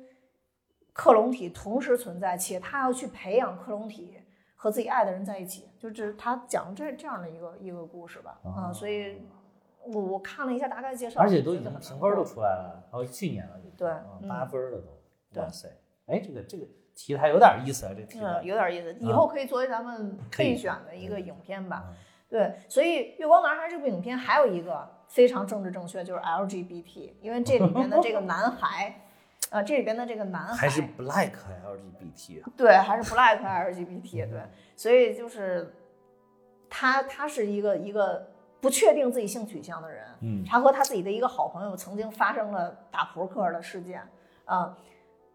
[0.92, 4.16] 克隆体同时存在，且他要去培养克隆体
[4.54, 9.20] 和自己爱的人在一起，就这是他讲这这样的一个一个故事吧，啊、哦所以
[9.84, 13.90] 我我看了一下大概介绍，而且都已经评分都出来了，哦，去年了就对
[14.28, 14.78] 八分了
[15.34, 15.68] 都，哇塞，
[16.06, 21.84] 哎，这个这个题材有点意思啊，这题嗯，材，有点意思，以后可以作为咱们备选的一个影片吧。
[21.88, 21.94] 嗯
[22.30, 29.00] 对，所以《月光男孩》这部影片还有一个非常政治正确，就是 LGBT，因为这里边的这个男孩，
[29.48, 34.42] 呃，这里边的这个男孩还是 black LGBT 啊，对，还是 Black LGBT 对，
[34.76, 35.74] 所以就是
[36.68, 38.28] 他他是一个一个
[38.60, 44.02] 不确定自己性取向的人，嗯他和他自己的一个好朋友曾经发生了打扑克的事件
[44.44, 44.76] 啊、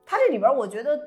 [0.05, 0.99] 他这里边我觉得。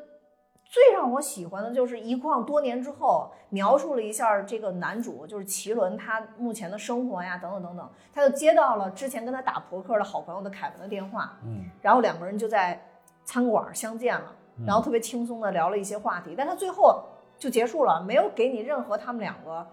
[0.68, 7.88] 最让我喜欢的就是一晃多年之后，描述了一下这个男主，就是奇伦他目前的生活呀，等等等等。
[8.12, 12.84] 他就接到了之前跟他打扑克的好朋友的凯文的电话，嗯然后两个人就在
[13.24, 14.34] 餐馆相见了，
[14.66, 17.01] 然后特别轻松的聊了一些话题，但他最后
[17.38, 19.64] 就结束了，没有给你任何他们两个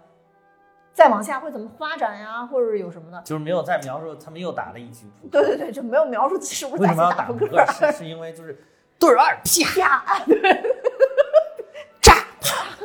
[0.93, 3.21] 再往下会怎么发展呀，或者有什么的。
[3.23, 7.91] 就是没有再描述他们又打了一局扑克，对对对，就没有描述是不是为再什么要打扑克克？。
[7.91, 8.57] 是是因为就是
[8.99, 10.23] 对二啪啪，
[11.99, 12.77] 炸啪，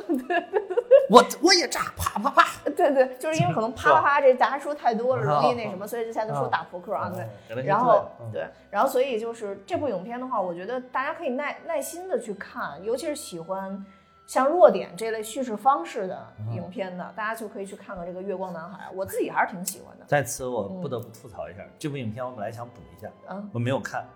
[1.10, 2.44] 我我也炸，啪啪啪。
[2.76, 7.12] 对对，就是因为可能啪啪啪这大家说太多了，容易那什么，所以现在都说打扑克啊，
[7.48, 7.64] 对。
[7.64, 13.85] 然后对，然后所以就是这部影片的话，我觉得大家可以耐耐心的去看，尤其是喜欢
[14.28, 20.05] 像弱点这类叙事方式的影片的，大家就可以去看看这个《月光男孩》，我自己还是挺喜欢的。
[20.06, 24.06] 在此我不得不吐槽一下，这部影片我本来想补一下，嗯，我没有看，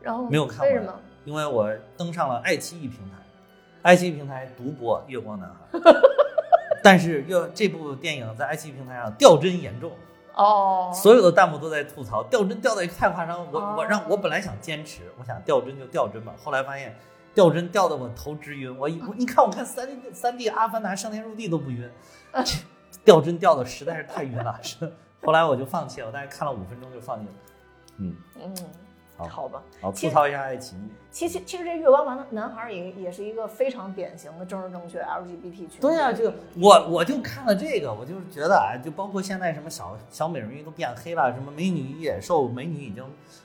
[0.00, 0.92] 然后没有看，为什么？
[1.24, 3.16] 因为我登上了爱奇艺平台，
[3.82, 5.78] 爱奇艺平台独播《月光男孩
[6.82, 9.92] 》。但是，又这部电影在爱奇艺平台上掉帧严重
[10.34, 13.46] 哦，所有的弹幕都在吐槽掉帧掉的也太夸张。
[13.52, 16.96] 我我让我本来想坚持，我想掉帧就掉帧吧，后来发现
[17.40, 18.76] 掉针掉的我头直晕。
[18.78, 21.88] 我一你看我看三 D 三 D 阿凡达上天入地都不晕，
[23.02, 24.58] 掉针掉的实在是太晕了。
[24.62, 24.92] 是，
[25.24, 27.32] 后来我就放弃了，我大概看了五分钟就放弃了。
[27.96, 28.54] 嗯嗯。
[29.28, 30.88] 好吧，好吐槽一下爱奇艺。
[31.10, 35.78] 其实其实这月光男男孩也也是一个非常典型的政治正确 LGBT 群。
[35.78, 43.04] 对呀，就我我就看了这个，我就是觉得啊，就包括现在什么小小美人鱼都变黑了，什么美女与野兽，美女已经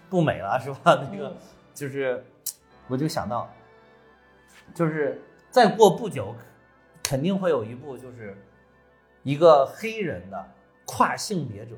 [0.10, 0.98] 不美了，是吧？
[1.12, 1.36] 那个
[1.74, 2.24] 就是，
[2.88, 3.50] 我就想到，
[4.76, 5.20] 就是
[5.50, 6.36] 再过不久，
[7.02, 8.38] 肯定会有一部就是
[9.24, 10.52] 一个黑人的
[10.86, 11.76] 跨性别者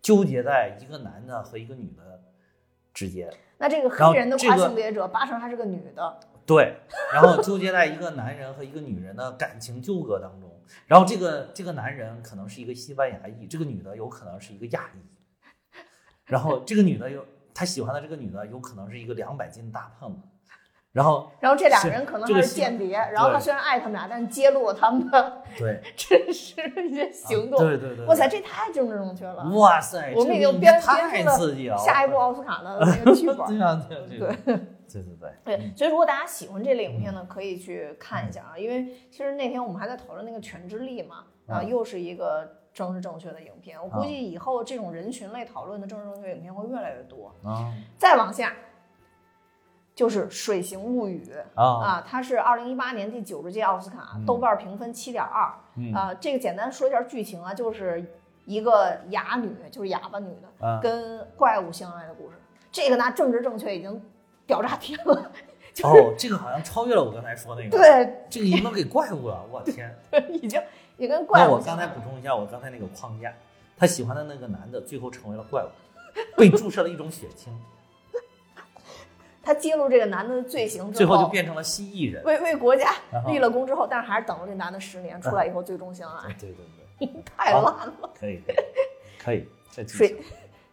[0.00, 2.22] 纠结在一个男的和一个女的。
[2.94, 6.80] 之间，那这个黑人的跨性别者八成还是个女的，对，
[7.12, 10.50] 然后纠结在一个男人和一个女人的感情纠葛当中，
[10.88, 15.78] 然后这个这个男人可能是一个西班牙裔，这个女的有可能是一个亚裔，
[16.24, 20.26] 然后这个女的有他喜欢的这个女的有可能是一个两百斤的大胖子。
[20.98, 22.96] 然后，然后这俩人可能还是间谍。
[23.12, 27.60] 然后他虽然爱他们俩，但是揭露了他们的对 真实一些行动。
[27.60, 29.44] 对对对，哇塞，这太政治正确了！
[29.50, 33.46] 哇塞，我们已经编编出了下一部奥斯卡的那个剧本。
[33.46, 34.56] 对啊，对对 对对
[34.88, 35.72] 对对对。
[35.76, 38.58] 所以，如果大家喜欢这类影片呢，可以去看一下啊。
[38.58, 43.78] 因为其实那天我们还在讨论那个《全智力》嘛，啊，又是一个政治正确的影片。
[43.80, 47.72] 我估计以后这种人群类讨论的政治正确影片会越来越多啊。
[47.96, 48.52] 再往下。
[49.98, 51.28] 就是《水形物语》
[51.60, 55.52] 啊，它是二零一八年第九十届奥斯卡，豆瓣评分七点二。
[55.92, 58.04] 啊，这个简单说一下剧情啊，就是
[58.44, 62.36] 一个哑女，就是哑巴女的，跟怪物相爱的故事。
[62.70, 64.00] 这个拿政治正确已经
[64.46, 65.32] 屌炸天了。
[65.82, 67.76] 哦，这个好像超越了我刚才说那个。
[67.76, 69.92] 对，这个已经能给怪物了，我天！
[70.30, 70.62] 已经
[70.96, 71.44] 也跟怪物。
[71.44, 73.34] 那我刚才补充一下，我刚才那个框架，
[73.76, 75.68] 他喜欢的那个男的最后成为了怪物，
[76.36, 77.52] 被注射了一种血清。
[79.48, 82.92] 他揭露这个男的的罪行之后，最后就变成了蜥蜴人，为为国家
[83.26, 86.30] 立了功之后，但是还是等了这男的十年，出来以后最终相爱。
[86.38, 86.66] 对对
[86.98, 88.10] 对， 太烂了。
[88.20, 88.42] 可以，
[89.18, 89.48] 可以。
[89.86, 90.16] 水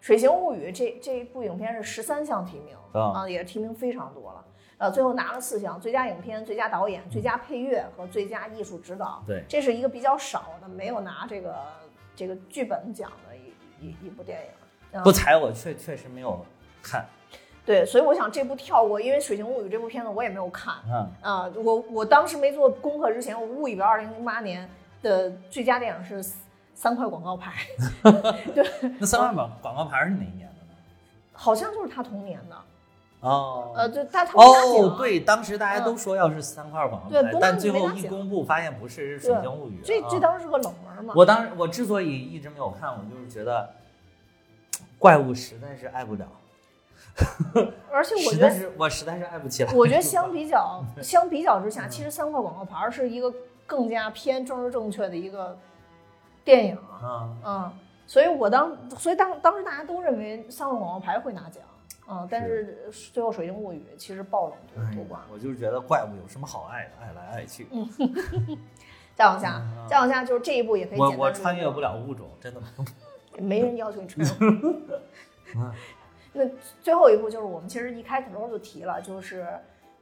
[0.02, 4.46] 水形物语这这一部影片是十三项提名啊，也提名非常多了。
[4.78, 9.24] 呃，最后拿了四项：最佳影片、最佳导演、最佳配乐和最佳艺术指导。
[9.26, 11.56] 对，这是一个比较少的没有拿这个
[12.14, 15.02] 这个剧本奖的一一一部电影。
[15.02, 16.46] 不才，我确确实没有
[16.84, 17.06] 看。
[17.66, 20.76] 对，所以我想这部跳过，因为《水形物语》这部片子我也没有看。
[20.88, 24.70] 嗯啊，我我当时没做功课之前，我误以为二零零八年
[25.02, 26.32] 的最佳电影是
[26.76, 27.54] 三块广告牌。
[28.54, 28.64] 对，
[29.00, 30.76] 那三块广广告牌是哪一年的呢？
[31.34, 32.56] 好像就是他同年的。
[33.22, 33.74] 哦。
[33.76, 39.82] 呃，对，他他哦，对，当时大家都说要是三块广告牌，但最后一公布发现不是，是《水形物语》。
[39.84, 41.16] 这这当时是个冷门嘛。
[41.18, 43.68] 我当时我之所以一直没有看，我就是觉得
[45.00, 46.28] 怪物实在是爱不了。
[47.92, 49.74] 而且我觉得是我实在是爱不起来。
[49.74, 53.34] 我觉得相比较 相比较之下，其实三块广告牌是一个
[53.66, 55.58] 更加偏政治正确的一个
[56.44, 57.72] 电影啊嗯，
[58.06, 61.64] 所以我当所以当当时大家都认为三块广告牌会拿奖
[62.08, 64.58] 嗯，但是最后《水晶物语》其实爆冷
[64.94, 65.20] 夺冠。
[65.34, 67.68] 我就是觉得怪物有什么好爱的，爱来爱去。
[67.72, 67.90] 嗯，
[69.16, 69.60] 再往下，
[69.90, 71.00] 再往下就是这一部也可以。
[71.00, 72.62] 我我穿越不了物种，真的。
[73.40, 74.52] 没人要求你穿越。
[76.36, 76.46] 那
[76.84, 79.48] 最后一步就是我们其实一开头就提了，就是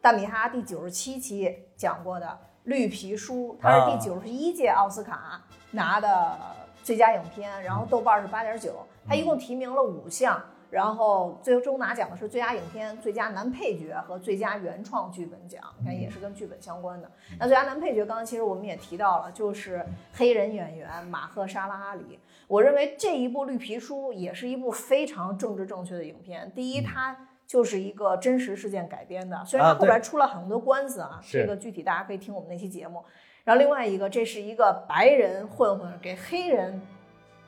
[0.01, 2.25] 大米哈第九十七期讲过的
[2.63, 5.41] 《绿皮书》，它是第九十一届奥斯卡
[5.71, 6.37] 拿的
[6.83, 10.41] 最佳影片，然后豆瓣是八点九，它一共提名了五项，
[10.73, 17.07] 然后最终拿奖的是最佳影片、最佳男配角和最佳原创剧本奖，你看也是跟剧本相关的。
[17.39, 22.19] 那最佳男配角，刚刚其实我们也提到了，就是黑人演员马赫沙拉阿里。
[22.47, 26.51] 我认为这一部《绿皮书》也是一部非常政治正确的影片。
[26.55, 33.03] 第一，它就是一个真实事件改编的，虽然它后边出了很多官司啊，这个具体大家可以听我们那期节目。
[33.43, 36.81] 然后另外一个，这是一个白人混混给黑人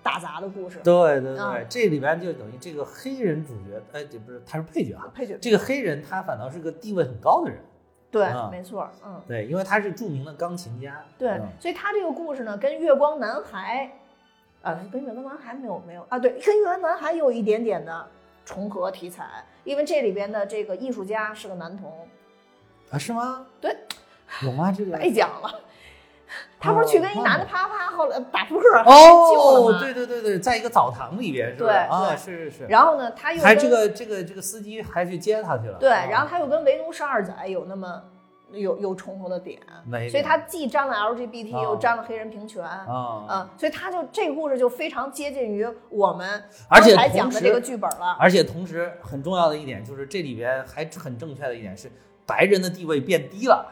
[0.05, 0.79] 打杂的故事。
[0.83, 5.35] 对对对，这里边就等于这个黑人主角，哎，这不是他是配角啊，配角。
[5.41, 7.59] 这个黑人他反倒是个地位很高的人。
[8.11, 11.03] 对，啊没错，嗯，对，因为他是著名的钢琴家。
[11.17, 13.91] 对，嗯所以他这个故事呢，跟月光男孩，
[14.61, 18.07] 啊，跟月光男孩没有没有啊，对，跟月光男孩有一点点的
[18.45, 22.07] 重合题材，因为这里边的这个艺术家是个男童，
[22.91, 23.47] 啊，是吗？
[23.59, 23.75] 对，
[24.43, 24.71] 有吗？
[24.71, 25.61] 这个白讲了。
[26.59, 29.79] 他不是去跟一男的啪啪后来打扑克哦，吗？
[29.79, 31.67] 对对对对，在一个澡堂里边，是吧？
[31.67, 32.65] 对啊，是是是。
[32.65, 35.77] 然后呢，他又跟还这个这个这个司机还去接他去了。
[35.77, 38.01] 对，啊然后他又跟维奴十二载有那么
[38.51, 39.59] 有有重合的点，
[40.09, 42.63] 所以他既沾了 LGBT，、哦又沾了黑人平权。
[42.63, 48.15] 啊，嗯，所以他就这个故事就非常接近于我们而且刚才讲的这个剧本了。
[48.19, 51.91] 而且同时很重要的一点就是这里边还很正确的一点是，
[52.25, 53.65] 白人的地位变低了，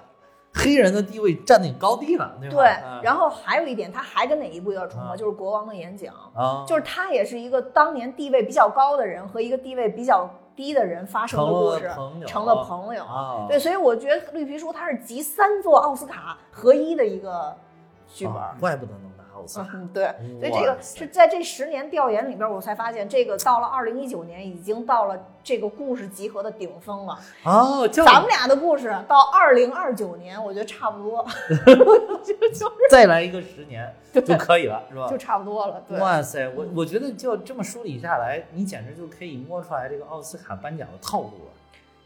[0.54, 2.56] 黑人的地位占领高地了，对吧？
[2.56, 11.92] 对，嗯然后还有一点，他还跟哪一部有点重合，嗯就是国王的演讲，啊，就是他也是一个当年地位比较高的人和一个地位比较低的人发生的故事，
[12.28, 13.04] 成了朋友。
[13.04, 17.56] 啊，对，所以我觉得绿皮书它是集三座奥斯卡合一的一个
[18.08, 18.36] 剧本。
[18.36, 19.12] 啊怪不得能
[19.74, 27.20] 嗯，对，所以这个是在这十年调研里边，我才发现，这个到了二零一九年，已经到了这个故事集合的顶峰了。
[27.44, 31.26] 哦，叫咱们俩的故事到二零二九年，我觉得差不多，
[32.24, 35.18] 就就是再来一个十年就可以了，是吧就？
[35.18, 35.82] 差不多了。
[35.88, 41.53] 对，哇塞，我我觉得就这么梳理下来，你简直就可以摸出来这个奥斯卡颁奖的套路了，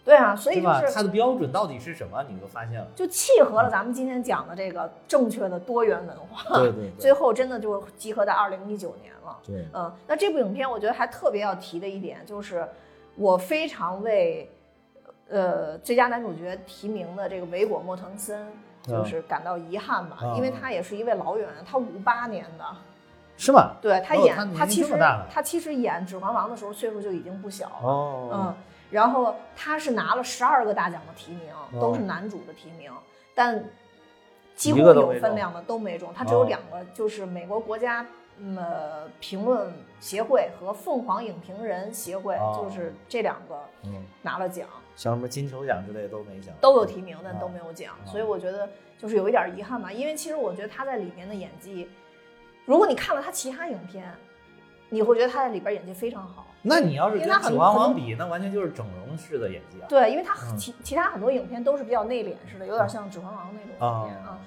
[0.08, 0.62] 对啊，所以？
[0.62, 2.24] 就是它的标准到底是什么？
[2.30, 2.88] 你就发现了。
[2.96, 6.58] 就契合了咱们今天讲的这个正确的多元文化。
[6.60, 9.38] 对对最后真的就集合在二零一九年了。
[9.46, 12.66] 对，嗯，那这部影片我觉得还特别要提的一点就是，
[13.16, 14.50] 我非常为
[15.28, 18.48] 呃最佳男主角提名的这个维果莫腾森
[18.84, 22.64] 就是感到遗憾吧，嗯因为他也是一位老演员，他五八年的，
[23.36, 23.74] 是吗？
[23.82, 24.98] 对他演、哦他其实
[25.30, 27.76] 他其实演《指环王》的时候岁数就已经不小了。
[27.84, 28.56] 哦，嗯，
[28.90, 31.80] 然后他是拿了十二个大奖的提名，哦。
[31.80, 32.92] 都是男主的提名，
[33.36, 33.64] 但
[34.56, 36.46] 几乎有分量的都没中，他只有哦。
[36.46, 38.06] 两个，就是美国国家
[38.40, 42.64] 嗯呃评论协会和凤凰影评人协会，哦。
[42.64, 47.38] 就是这两个嗯，拿了奖，像什么金球奖之类的都没奖，都有提名，但哦。
[47.42, 48.08] 都没有奖，哦。
[48.10, 51.90] 所以我觉得就是有一点遗憾吧，因为其实我觉得他在里面的演技，
[52.66, 54.12] 如果你看了他其他影片，
[54.90, 56.46] 你会觉得他在里边演技非常好。
[56.62, 59.86] 那你要是跟《指环王比，那完全就是整容式的演技啊。
[59.88, 64.40] 对，因为他嗯其其他很多影片都是比较内敛式的，有点像《指环王》那种影片啊啊。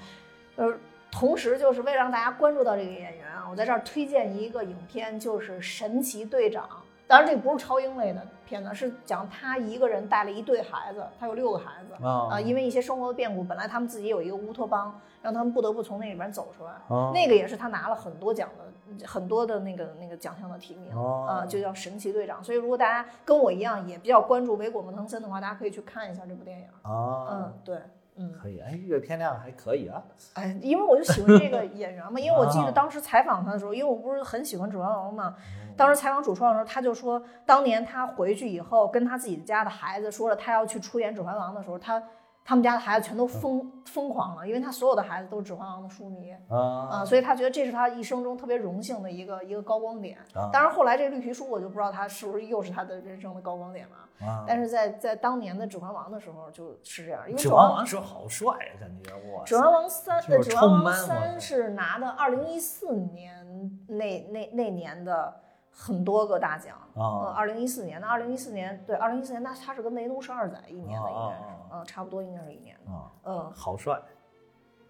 [0.57, 0.75] 呃，
[1.11, 6.65] 同时就是为了让大家关注到这个演员啊，我在这儿推荐一个影片，就是《神奇队长》。
[7.07, 16.73] 当然，这不是超英类的片子，是讲他一个人带了一对孩子，他有六个孩子啊啊，因为一些生活的变故，本来他们自己有一个乌托邦，让他们不得不从那里边走出来。
[16.89, 22.43] 哦那个也是他拿了很多奖的，很多的那个那个奖项的提名哦啊，就叫神奇队长。
[22.43, 26.67] 所以如果大家跟我一样也比较关注维果莫腾森的话，大家可以去看一下这部电影。
[26.83, 27.79] 啊嗯，，对，
[28.21, 30.03] 嗯，可以，哎，月片量还可以啊。
[30.35, 32.67] 哎，因为我就喜欢这个 演员嘛，因为我记啊。
[32.67, 42.03] 得当时采访他的时候，因为我不是很喜欢《指环王》嘛，嗯当时采访主创的时候，他就说，当年他回去以后，跟他自己家的孩子说了他要去出演《指环王》的时候，他
[42.45, 46.33] 他们家的孩子全都疯疯狂了，因为他所有的孩子都是《指环王》的书迷。
[46.49, 50.19] 啊、啊所以他觉得这是他一生中特别荣幸的一个一个高光点。
[50.35, 54.27] 啊当然，后来这绿皮书我就不知道他是不是又是他的人生的高光点了。
[54.27, 54.45] 啊！
[54.47, 59.43] 但是在在当年的《指环王》的时候就是这样，因为《指环王时候好帅啊，感觉哇！
[59.45, 65.41] 指环王三》呃，《指环王三》是拿的二零一四年那那那年的
[65.73, 66.77] 很多个大奖。
[66.95, 74.01] 呃，啊二零一四年那，二零一四年对，二零一四年那他是跟《雷东是二仔》一年的，应该是，啊嗯，差不多应该是一年的，啊，嗯，好帅！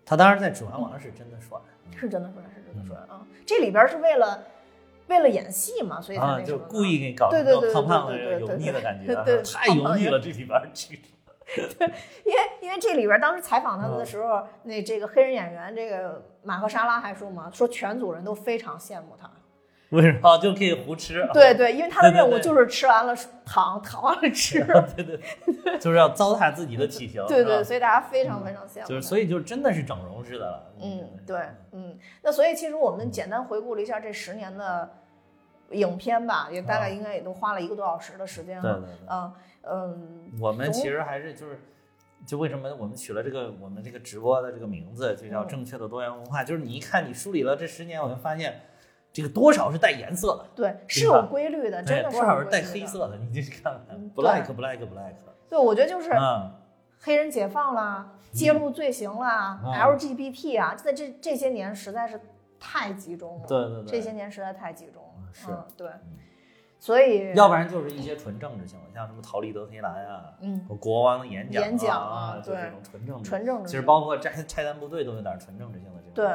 [0.05, 1.59] 他当时在《指环王》是真的帅
[1.94, 3.27] 是真的帅，是真的帅嗯啊！
[3.47, 4.43] 这里边是为了
[5.07, 11.01] 为了演戏嘛，所以才啊，就故意给你搞对对对对个胖胖的对对对油腻的感觉啊，对对太油腻了，这里边儿剧。
[12.24, 19.28] 因为因为这里边当时采访他们的时候，那这个黑人演员这个马赫沙拉还说嘛，说全组人都非常羡慕他。
[19.91, 21.21] 为什么就可以胡吃？
[21.21, 23.15] 啊对对，因为他的任务就是吃完了
[23.45, 24.65] 躺， 躺完了吃。
[24.97, 27.25] 对对，就是要糟蹋自己的体型。
[27.29, 28.87] 对对，所以大家非常非常羡慕。
[28.87, 30.73] 就是所以就真的是整容似的了。
[30.81, 31.41] 嗯，对，
[31.73, 34.89] 嗯，那所以其实我们简单回顾了一下这十年的
[35.73, 38.62] 影片吧，也大概啊应该也都花了一个多小时的时间了。
[38.62, 41.61] 对对对嗯嗯，我们其实还是就是，
[42.25, 46.43] 就为什么我们取了这个我们这个直播的这个名字，就叫嗯正确的多元文化。
[46.45, 48.61] 就是你一看你梳理了这十年，我就发现
[49.12, 55.15] 这个多少是带颜色的，对，是有规律的，真对，的多少是带黑色的，你就去看看嗯，black black black。
[55.49, 56.51] 对，我觉得就是嗯，
[57.01, 62.20] 黑人解放啦，揭露罪行啦、嗯 LGBT 啊，在这这些年实在是
[62.61, 63.47] 太集中了。
[63.49, 65.28] 对对对，这些年实在太集中了。
[65.32, 65.91] 是嗯，对。
[66.78, 73.28] 所以要不然就是一些纯政治性的，像什么逃离德黑兰啊，嗯，国王的演讲演讲啊，就这种纯政治。
[73.28, 73.69] 纯政治。
[73.69, 76.15] 其实包括拆拆弹部队都有点纯政治性的这种。
[76.15, 76.27] 对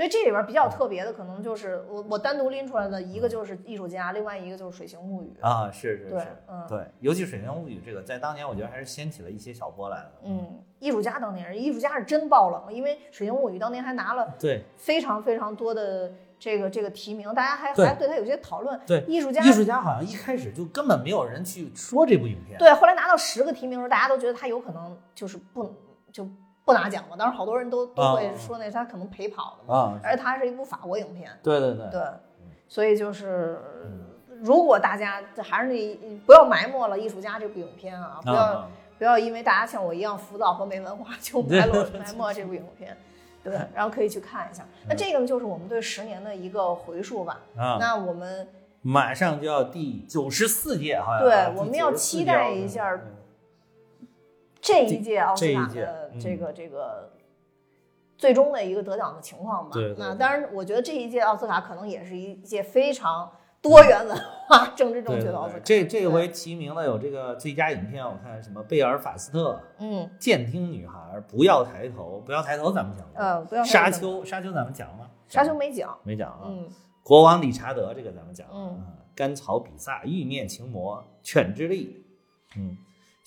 [0.00, 5.30] 所以这里边比较特别的，可能就是我我单独拎出来的一个就是艺术家，另外一个就是《水形物语》。
[5.46, 10.12] 啊，是是对是，，嗯对，尤其《水形物语》这个，在当年我觉得还是掀起了一些小波澜的。
[10.24, 18.80] 嗯，艺术家当年是艺术家是真爆冷，因为《水形物语》当年还拿了对非常非常多的这个这个提名，大家还还对他有些讨论。
[18.86, 22.58] 对艺术家艺术家好像一开始就根本没有人去说这部影片。
[22.58, 25.70] 对，后来拿到十个提名的时候，大家都觉得他有可能就是不
[26.10, 26.26] 就
[26.64, 27.16] 不拿奖嘛。
[27.16, 31.30] 当时好多人都都会啊说那他可能陪跑的嘛，啊，而且它是一部法国影片。
[31.42, 32.02] 对对对，对，
[32.68, 34.06] 所以就是嗯
[34.42, 35.96] 如果大家还是那
[36.26, 38.68] 不要埋没了艺术家这部影片啊，不要、啊
[38.98, 42.94] 不要因为大家像我一样浮躁和没文化就埋没 埋没这部影片。
[43.42, 44.62] 对， 然后可以去看一下。
[44.86, 47.40] 那这个呢，就是我们对十年的一个回溯吧。
[47.56, 48.46] 啊，那我们
[48.82, 53.00] 马上就要第九十四届，好像对我们要期待一下嗯
[54.60, 57.12] 这一届奥斯卡的这个这个
[58.18, 59.76] 最终的一个得奖的情况吧。
[59.96, 63.30] 那当然，我觉得这一届奥斯卡可能也是一届非常
[63.62, 64.16] 多元文
[64.46, 65.60] 化、政治正确的奥斯卡。
[65.64, 73.22] 这这回提名的有这个最佳影片，我看什么贝尔法斯特、嗯监听女孩、不要抬头、不要抬头，咱们讲过。
[73.22, 75.10] 呃，不要沙丘，沙丘咱们讲了吗？
[75.28, 75.96] 沙丘没讲。
[76.02, 76.40] 没讲啊。
[76.44, 76.68] 嗯
[77.02, 78.54] 国王理查德这个咱们讲了。
[78.54, 82.06] 嗯啊甘草比萨、欲念情魔、犬之力，
[82.56, 82.74] 嗯，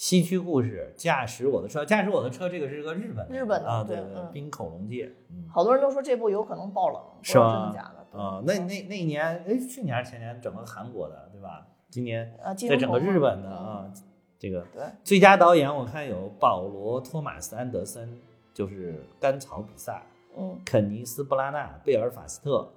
[0.03, 3.97] 西区故事、驾驶我的车、驾驶我的车，这个是个日本的日本的啊，对
[4.34, 8.05] 冰口龙介，嗯好多人都说这部有可能爆冷，是吧真的假的？
[8.11, 11.65] 对啊，那那那一年，哎，去年还是前年，整个韩国的，对吧？
[11.89, 13.93] 今年呃，在整个日本的嗯啊，
[14.38, 18.19] 这个对，最佳导演我看有保罗·托马斯·安德森，
[18.53, 19.99] 就是《甘草比萨》，
[20.38, 22.73] 嗯肯尼斯·布拉纳、贝尔法斯特，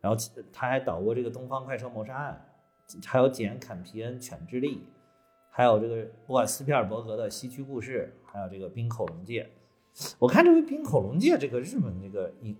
[0.00, 0.16] 然后
[0.52, 2.46] 他还导过这个《东方快车谋杀案》，
[3.08, 4.76] 还有简·坎皮恩《犬之力》，
[5.60, 9.46] 还有这个不管斯皮尔伯格的《西区故事》，还有这个《冰口龙介》。
[10.18, 12.56] 我看这个《冰口龙介》这个日本这个一，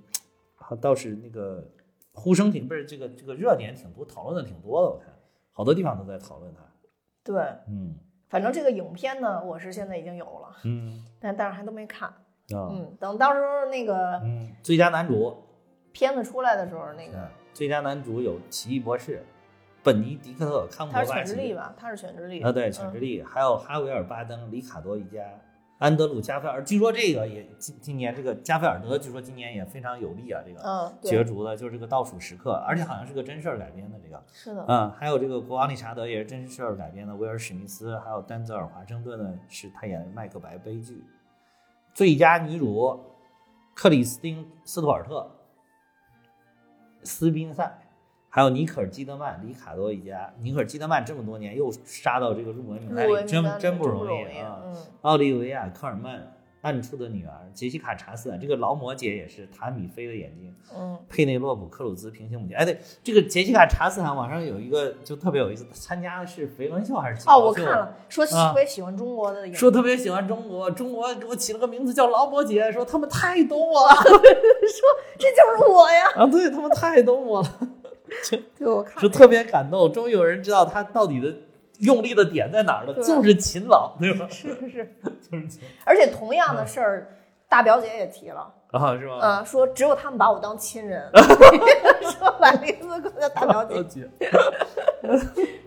[0.56, 1.66] 啊倒是那个
[2.12, 4.88] 呼声挺不是这个这个热点挺多，讨论的挺多的。
[4.90, 5.08] 我看
[5.50, 6.60] 好多地方都在讨论它。
[7.24, 7.94] 对，嗯
[8.28, 12.06] 反正这个影片呢，我是现在已经有了，嗯但但是还都没看。
[12.06, 15.42] 啊嗯，等到时候那个嗯，最佳男主
[15.90, 19.16] 片子出来的时候，那个嗯最佳男主有《奇异博士》，
[19.82, 21.74] 本尼迪克特·康他是伯巴奇犬之力吧？
[21.76, 25.24] 他是犬之力啊，对，犬嗯之力，还有哈维尔·巴登、里卡多·一家、
[25.78, 26.62] 安德鲁·加菲尔。
[26.62, 34.22] 据说这个也今今年这个加菲尔德，据说今年也非常有力啊，这个嗯，角逐的就是这个倒数时刻，而且好像是个真事儿改编的这个。
[34.32, 41.02] 是的，嗯，还有这个国王理查德也是真事儿改编的，威尔史密斯，还有丹泽尔华盛顿呢，是他演的麦克白悲剧。
[41.94, 43.00] 最佳女主
[43.74, 45.28] 克里斯汀斯图尔特、
[47.02, 47.78] 斯宾塞，
[48.30, 50.32] 还有尼可基德曼、里卡多一家。
[50.40, 54.62] 尼可基德曼这么多年又杀到这个入围名单里，真真不容容易啊！
[54.64, 56.32] 嗯，奥利维亚·科尔曼。
[56.62, 62.54] 暗处的女儿杰西卡·查斯坦，这个劳模姐也是塔米菲的眼睛，嗯，佩内洛普·克鲁兹平行母亲。
[62.54, 74.12] 哎，对，这个杰西卡·查斯坦网上有一个就特别有意思，参加的是绯闻秀还是哦，我看了，说啊特别喜欢中国的影，说特别喜欢中国，中国给我起了个名字叫劳模姐，说他们太懂我了 说
[75.18, 77.58] 这就是我呀，啊，对他们太懂我了，
[78.58, 81.34] 对我看就特别感动，终于有人知道他到底的
[81.80, 84.26] 用力的点在哪儿了，就是勤劳，对吧？
[84.30, 84.94] 是是是，
[85.30, 87.16] 就是勤而且同样的事儿，
[87.48, 89.18] 大表姐也提了，啊，是吗？
[89.22, 91.10] 嗯，说只有他们把我当亲人，
[92.02, 94.08] 说来了一次叫大表姐，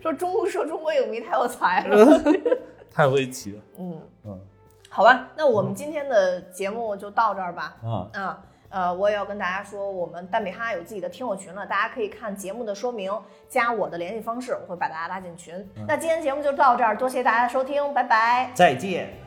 [0.02, 2.22] 说中国说中国影迷太有才了，
[2.90, 4.40] 太会骑了，嗯，嗯
[4.88, 7.74] 好吧，那我们今天的节目就到这儿吧。
[7.82, 8.42] 啊，啊，
[8.74, 13.08] 呃，我也要跟大家说，我们蛋比哈有自己的听友群了，大家可以看节目的说明，
[13.48, 15.54] 加我的联系方式，我会把大家拉进群。
[15.86, 18.50] 那今天节目就到这儿，多谢大家收听，拜拜。
[18.52, 19.23] 再见。